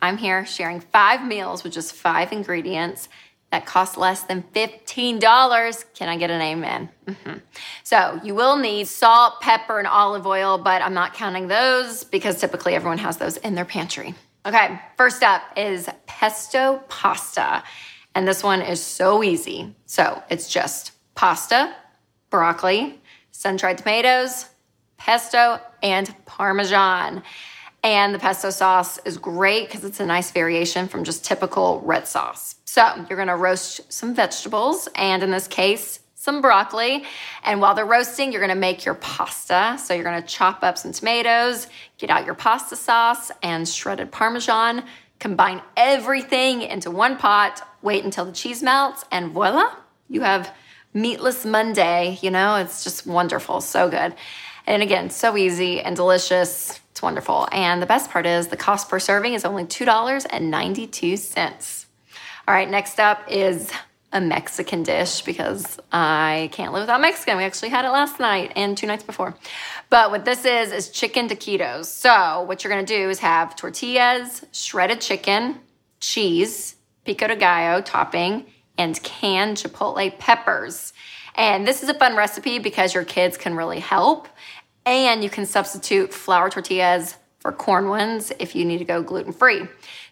I'm 0.02 0.18
here 0.18 0.48
sharing 0.48 0.80
five 0.80 1.24
meals 1.24 1.64
with 1.64 1.74
just 1.74 1.94
five 1.94 2.32
ingredients 2.32 3.08
that 3.52 3.68
cost 3.68 3.96
less 3.96 4.24
than 4.24 4.44
$15. 4.56 5.86
Can 5.94 6.10
I 6.10 6.18
get 6.18 6.32
an 6.32 6.42
amen? 6.42 6.90
Mhm. 7.06 7.42
So 7.84 8.20
you 8.24 8.34
will 8.34 8.58
need 8.58 8.88
salt, 8.88 9.42
pepper, 9.42 9.78
and 9.78 9.88
olive 9.88 10.26
oil, 10.26 10.58
but 10.58 10.82
I'm 10.82 10.96
not 10.96 11.14
counting 11.14 11.50
those 11.50 12.04
because 12.04 12.40
typically 12.42 12.74
everyone 12.74 12.98
has 12.98 13.18
those 13.18 13.38
in 13.38 13.54
their 13.54 13.66
pantry. 13.66 14.16
Okay, 14.46 14.80
first 14.96 15.22
up 15.22 15.42
is 15.58 15.90
pesto 16.06 16.82
pasta. 16.88 17.64
And 18.16 18.28
this 18.28 18.44
one 18.44 18.62
is 18.62 18.82
so 18.82 19.24
easy. 19.24 19.76
So 19.86 20.24
it's 20.30 20.50
just 20.50 20.94
pasta, 21.16 21.76
broccoli, 22.30 23.00
sun 23.32 23.58
dried 23.58 23.78
tomatoes, 23.78 24.48
pesto, 24.98 25.60
and 25.84 26.14
parmesan. 26.26 27.24
And 27.84 28.14
the 28.14 28.20
pesto 28.20 28.50
sauce 28.50 28.98
is 29.06 29.18
great 29.18 29.68
because 29.68 29.86
it's 29.86 30.00
a 30.00 30.06
nice 30.06 30.32
variation 30.32 30.88
from 30.88 31.04
just 31.04 31.24
typical 31.24 31.82
red 31.86 32.08
sauce. 32.08 32.56
So 32.66 33.06
you're 33.10 33.18
gonna 33.18 33.38
roast 33.38 33.92
some 33.92 34.14
vegetables, 34.14 34.90
and 34.96 35.24
in 35.24 35.32
this 35.32 35.48
case, 35.48 36.00
some 36.20 36.42
broccoli. 36.42 37.06
And 37.46 37.62
while 37.62 37.76
they're 37.76 37.86
roasting, 37.86 38.34
you're 38.34 38.42
gonna 38.42 38.54
make 38.54 38.84
your 38.84 38.96
pasta. 38.96 39.78
So 39.82 39.94
you're 39.94 40.04
gonna 40.04 40.22
chop 40.22 40.64
up 40.64 40.78
some 40.78 40.92
tomatoes, 40.92 41.68
get 41.98 42.10
out 42.10 42.26
your 42.26 42.36
pasta 42.36 42.76
sauce 42.76 43.32
and 43.42 43.66
shredded 43.68 44.12
parmesan, 44.12 44.84
combine 45.20 45.62
everything 45.78 46.62
into 46.62 46.92
one 46.92 47.16
pot, 47.16 47.66
wait 47.82 48.04
until 48.04 48.26
the 48.26 48.34
cheese 48.34 48.62
melts, 48.62 49.06
and 49.14 49.32
voila, 49.32 49.74
you 50.10 50.20
have 50.20 50.54
meatless 50.94 51.46
Monday. 51.46 52.20
You 52.22 52.32
know, 52.32 52.58
it's 52.58 52.84
just 52.84 53.08
wonderful, 53.08 53.62
so 53.62 53.90
good. 53.90 54.14
And 54.68 54.84
again, 54.84 55.10
so 55.10 55.38
easy 55.38 55.80
and 55.80 55.96
delicious. 55.96 56.82
It's 56.92 57.02
wonderful. 57.02 57.48
And 57.54 57.82
the 57.82 57.86
best 57.86 58.12
part 58.12 58.26
is 58.26 58.48
the 58.48 58.58
cost 58.58 58.90
per 58.90 59.00
serving 59.00 59.36
is 59.36 59.46
only 59.46 59.64
$2.92. 59.64 61.86
All 62.46 62.54
right, 62.54 62.70
next 62.70 63.00
up 63.00 63.24
is 63.30 63.72
a 64.12 64.20
Mexican 64.20 64.84
dish 64.84 65.22
because 65.22 65.80
I 65.92 66.50
can't 66.52 66.74
live 66.74 66.84
without 66.84 67.02
Mexican. 67.02 67.38
We 67.38 67.44
actually 67.44 67.70
had 67.70 67.86
it 67.86 67.90
last 67.90 68.20
night 68.20 68.54
and 68.56 68.78
two 68.78 68.88
nights 68.88 69.04
before. 69.04 69.36
But 69.90 70.10
what 70.12 70.26
this 70.26 70.46
is 70.46 70.72
is 70.72 70.90
chicken 70.90 71.30
taquitos. 71.30 71.86
So 71.86 72.42
what 72.42 72.64
you're 72.64 72.72
gonna 72.72 72.86
do 72.86 73.10
is 73.10 73.20
have 73.20 73.56
tortillas, 73.56 74.46
shredded 74.52 75.02
chicken, 75.02 75.60
cheese, 76.00 76.76
pico 77.06 77.28
de 77.28 77.36
gallo 77.36 77.82
topping, 77.82 78.46
and 78.78 79.02
canned 79.04 79.58
chipotle 79.58 80.18
peppers. 80.18 80.94
And 81.36 81.68
this 81.68 81.84
is 81.84 81.90
a 81.90 81.94
fun 81.94 82.16
recipe 82.16 82.60
because 82.60 82.94
your 82.94 83.06
kids 83.06 83.38
can 83.38 83.56
really 83.56 83.80
help. 83.80 84.28
And 84.86 85.24
you 85.24 85.30
can 85.30 85.46
substitute 85.46 86.14
flour 86.14 86.50
tortillas 86.50 87.16
for 87.40 87.52
corn 87.52 87.88
ones 87.88 88.32
if 88.40 88.56
you 88.56 88.66
need 88.66 88.80
to 88.80 88.86
go 88.86 89.02
gluten 89.02 89.32
free. 89.32 89.68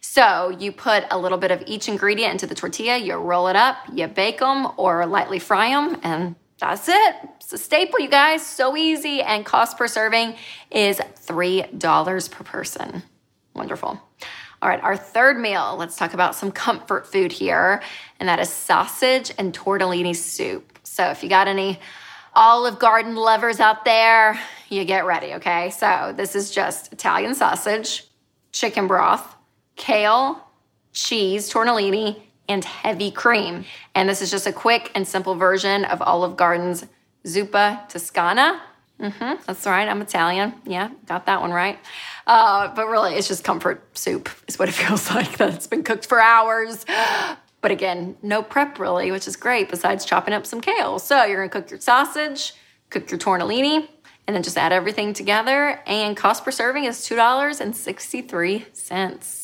So 0.10 0.50
you 0.50 0.72
put 0.72 1.04
a 1.12 1.18
little 1.18 1.38
bit 1.38 1.52
of 1.52 1.62
each 1.68 1.90
ingredient 1.90 2.32
into 2.32 2.48
the 2.48 2.56
tortilla, 2.56 2.98
you 2.98 3.14
roll 3.16 3.50
it 3.50 3.58
up, 3.58 3.76
you 3.94 4.08
bake 4.08 4.40
them 4.40 4.68
or 4.78 5.06
lightly 5.06 5.38
fry 5.38 5.70
them, 5.70 6.00
and 6.02 6.36
that's 6.60 6.88
it. 6.88 7.16
It's 7.36 7.52
a 7.52 7.58
staple, 7.58 8.00
you 8.00 8.10
guys. 8.10 8.44
So 8.44 8.78
easy. 8.78 9.22
And 9.22 9.46
cost 9.46 9.78
per 9.78 9.88
serving 9.88 10.36
is 10.72 11.00
$3 11.00 12.32
per 12.32 12.44
person. 12.46 13.04
Wonderful. 13.54 14.02
All 14.62 14.70
right, 14.70 14.82
our 14.82 14.98
third 14.98 15.38
meal, 15.38 15.76
let's 15.78 15.98
talk 15.98 16.14
about 16.16 16.36
some 16.36 16.52
comfort 16.52 17.06
food 17.06 17.32
here, 17.32 17.84
and 18.20 18.28
that 18.28 18.40
is 18.40 18.50
sausage 18.50 19.32
and 19.38 19.54
tortellini 19.54 20.16
soup. 20.16 20.80
So 20.84 21.12
if 21.12 21.22
you 21.22 21.30
got 21.30 21.48
any 21.48 21.80
Olive 22.34 22.80
Garden 22.80 23.16
lovers 23.16 23.60
out 23.60 23.84
there, 23.86 24.40
you 24.70 24.84
get 24.86 25.06
ready, 25.06 25.34
okay? 25.34 25.70
So 25.70 26.14
this 26.16 26.34
is 26.34 26.50
just 26.50 26.92
Italian 26.94 27.36
sausage, 27.36 28.06
chicken 28.52 28.88
broth, 28.88 29.36
kale, 29.78 30.44
cheese, 30.94 31.52
tortellini, 31.52 32.22
and 32.50 32.64
heavy 32.66 33.12
cream. 33.12 33.66
And 33.96 34.08
this 34.10 34.22
is 34.22 34.30
just 34.32 34.48
a 34.48 34.52
quick 34.54 34.92
and 34.96 35.08
simple 35.08 35.36
version 35.36 35.86
of 35.86 36.02
Olive 36.02 36.36
Garden's 36.38 36.86
zuppa 37.26 37.88
toscana. 37.90 38.62
hmm 39.00 39.34
that's 39.46 39.66
right, 39.66 39.88
I'm 39.88 40.02
Italian. 40.02 40.54
Yeah, 40.66 40.90
got 41.06 41.26
that 41.28 41.42
one 41.42 41.52
right. 41.52 41.78
Uh, 42.26 42.74
but 42.74 42.88
really, 42.88 43.14
it's 43.16 43.28
just 43.28 43.44
comfort 43.44 43.84
soup, 43.98 44.30
is 44.48 44.58
what 44.60 44.70
it 44.70 44.72
feels 44.74 45.10
like. 45.12 45.38
That 45.38 45.54
it's 45.54 45.68
been 45.68 45.84
cooked 45.84 46.06
for 46.06 46.20
hours. 46.20 46.86
But 47.60 47.72
again, 47.72 48.16
no 48.22 48.44
prep 48.44 48.78
really, 48.78 49.10
which 49.12 49.28
is 49.28 49.36
great, 49.36 49.68
besides 49.68 50.06
chopping 50.06 50.32
up 50.34 50.46
some 50.46 50.62
kale. 50.62 51.00
So 51.00 51.24
you're 51.26 51.38
gonna 51.38 51.50
cook 51.50 51.72
your 51.72 51.80
sausage, 51.80 52.54
cook 52.92 53.10
your 53.10 53.20
tortellini, 53.20 53.88
And 54.28 54.36
then 54.36 54.44
just 54.44 54.58
add 54.58 54.72
everything 54.72 55.12
together, 55.14 55.82
and 55.88 56.16
cost 56.16 56.46
per 56.46 56.52
serving 56.52 56.84
is 56.84 56.98
$2.63. 57.00 59.37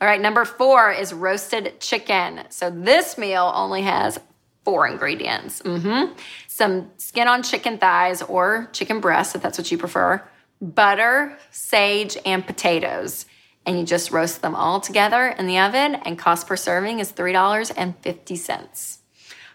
All 0.00 0.06
right, 0.06 0.20
number 0.20 0.44
four 0.44 0.92
is 0.92 1.12
roasted 1.12 1.80
chicken. 1.80 2.42
So 2.50 2.70
this 2.70 3.18
meal 3.18 3.50
only 3.54 3.82
has 3.82 4.20
four 4.64 4.86
ingredients. 4.86 5.60
Mm-hmm. 5.62 6.12
Some 6.46 6.90
skin 6.98 7.26
on 7.26 7.42
chicken 7.42 7.78
thighs 7.78 8.22
or 8.22 8.68
chicken 8.72 9.00
breasts, 9.00 9.34
if 9.34 9.42
that's 9.42 9.58
what 9.58 9.72
you 9.72 9.78
prefer, 9.78 10.22
butter, 10.60 11.36
sage, 11.50 12.16
and 12.24 12.46
potatoes. 12.46 13.26
And 13.66 13.78
you 13.78 13.84
just 13.84 14.12
roast 14.12 14.40
them 14.40 14.54
all 14.54 14.80
together 14.80 15.26
in 15.26 15.46
the 15.46 15.58
oven, 15.58 15.96
and 15.96 16.18
cost 16.18 16.46
per 16.46 16.56
serving 16.56 17.00
is 17.00 17.12
$3.50. 17.12 18.98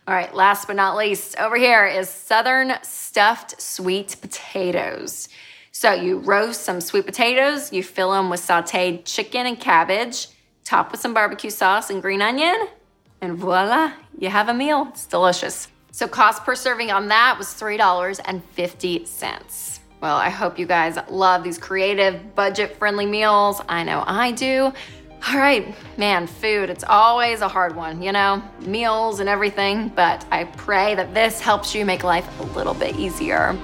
All 0.05 0.13
right, 0.13 0.33
last 0.35 0.67
but 0.67 0.75
not 0.75 0.97
least, 0.97 1.39
over 1.39 1.55
here 1.55 1.85
is 1.85 2.09
Southern 2.09 2.73
stuffed 2.83 3.61
sweet 3.61 4.17
potatoes. 4.19 5.29
So 5.71 5.93
you 5.93 6.19
roast 6.19 6.61
some 6.61 6.81
sweet 6.81 7.05
potatoes, 7.05 7.71
you 7.71 7.83
fill 7.83 8.11
them 8.11 8.29
with 8.29 8.41
sauteed 8.41 9.05
chicken 9.05 9.47
and 9.47 9.59
cabbage, 9.59 10.27
top 10.63 10.91
with 10.91 11.01
some 11.01 11.13
barbecue 11.13 11.49
sauce 11.49 11.89
and 11.89 12.01
green 12.01 12.21
onion, 12.21 12.67
and 13.21 13.37
voila, 13.37 13.93
you 14.17 14.29
have 14.29 14.49
a 14.49 14.53
meal. 14.53 14.87
It's 14.89 15.05
delicious. 15.05 15.69
So 15.91 16.07
cost 16.07 16.43
per 16.43 16.55
serving 16.55 16.91
on 16.91 17.07
that 17.09 17.37
was 17.37 17.47
$3.50. 17.47 19.79
Well, 20.01 20.17
I 20.17 20.29
hope 20.29 20.59
you 20.59 20.65
guys 20.65 20.97
love 21.09 21.43
these 21.43 21.57
creative, 21.57 22.35
budget 22.35 22.77
friendly 22.77 23.05
meals. 23.05 23.61
I 23.69 23.83
know 23.83 24.03
I 24.05 24.31
do. 24.31 24.73
All 25.29 25.37
right, 25.37 25.73
man, 25.97 26.27
food, 26.27 26.69
it's 26.69 26.83
always 26.83 27.39
a 27.39 27.47
hard 27.47 27.77
one, 27.77 28.01
you 28.01 28.11
know, 28.11 28.43
meals 28.59 29.21
and 29.21 29.29
everything, 29.29 29.87
but 29.87 30.25
I 30.31 30.43
pray 30.43 30.95
that 30.95 31.13
this 31.13 31.39
helps 31.39 31.73
you 31.73 31.85
make 31.85 32.03
life 32.03 32.27
a 32.41 32.43
little 32.57 32.73
bit 32.73 32.97
easier. 32.97 33.57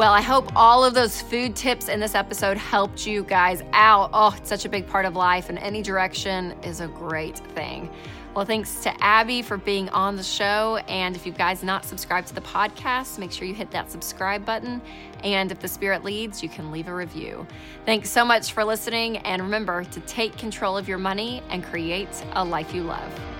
Well, 0.00 0.14
I 0.14 0.22
hope 0.22 0.50
all 0.56 0.82
of 0.82 0.94
those 0.94 1.20
food 1.20 1.54
tips 1.54 1.90
in 1.90 2.00
this 2.00 2.14
episode 2.14 2.56
helped 2.56 3.06
you 3.06 3.22
guys 3.22 3.62
out. 3.74 4.08
Oh, 4.14 4.34
it's 4.34 4.48
such 4.48 4.64
a 4.64 4.68
big 4.70 4.86
part 4.86 5.04
of 5.04 5.14
life, 5.14 5.50
and 5.50 5.58
any 5.58 5.82
direction 5.82 6.52
is 6.62 6.80
a 6.80 6.88
great 6.88 7.36
thing. 7.36 7.90
Well, 8.34 8.46
thanks 8.46 8.82
to 8.84 9.04
Abby 9.04 9.42
for 9.42 9.58
being 9.58 9.90
on 9.90 10.16
the 10.16 10.22
show. 10.22 10.78
And 10.88 11.14
if 11.14 11.26
you 11.26 11.32
guys 11.32 11.62
not 11.62 11.84
subscribed 11.84 12.28
to 12.28 12.34
the 12.34 12.40
podcast, 12.40 13.18
make 13.18 13.30
sure 13.30 13.46
you 13.46 13.52
hit 13.52 13.70
that 13.72 13.92
subscribe 13.92 14.46
button. 14.46 14.80
And 15.22 15.52
if 15.52 15.58
the 15.58 15.68
spirit 15.68 16.02
leads, 16.02 16.42
you 16.42 16.48
can 16.48 16.72
leave 16.72 16.88
a 16.88 16.94
review. 16.94 17.46
Thanks 17.84 18.08
so 18.08 18.24
much 18.24 18.52
for 18.52 18.64
listening. 18.64 19.18
And 19.18 19.42
remember 19.42 19.84
to 19.84 20.00
take 20.00 20.34
control 20.38 20.78
of 20.78 20.88
your 20.88 20.96
money 20.96 21.42
and 21.50 21.62
create 21.62 22.24
a 22.32 22.42
life 22.42 22.74
you 22.74 22.84
love. 22.84 23.39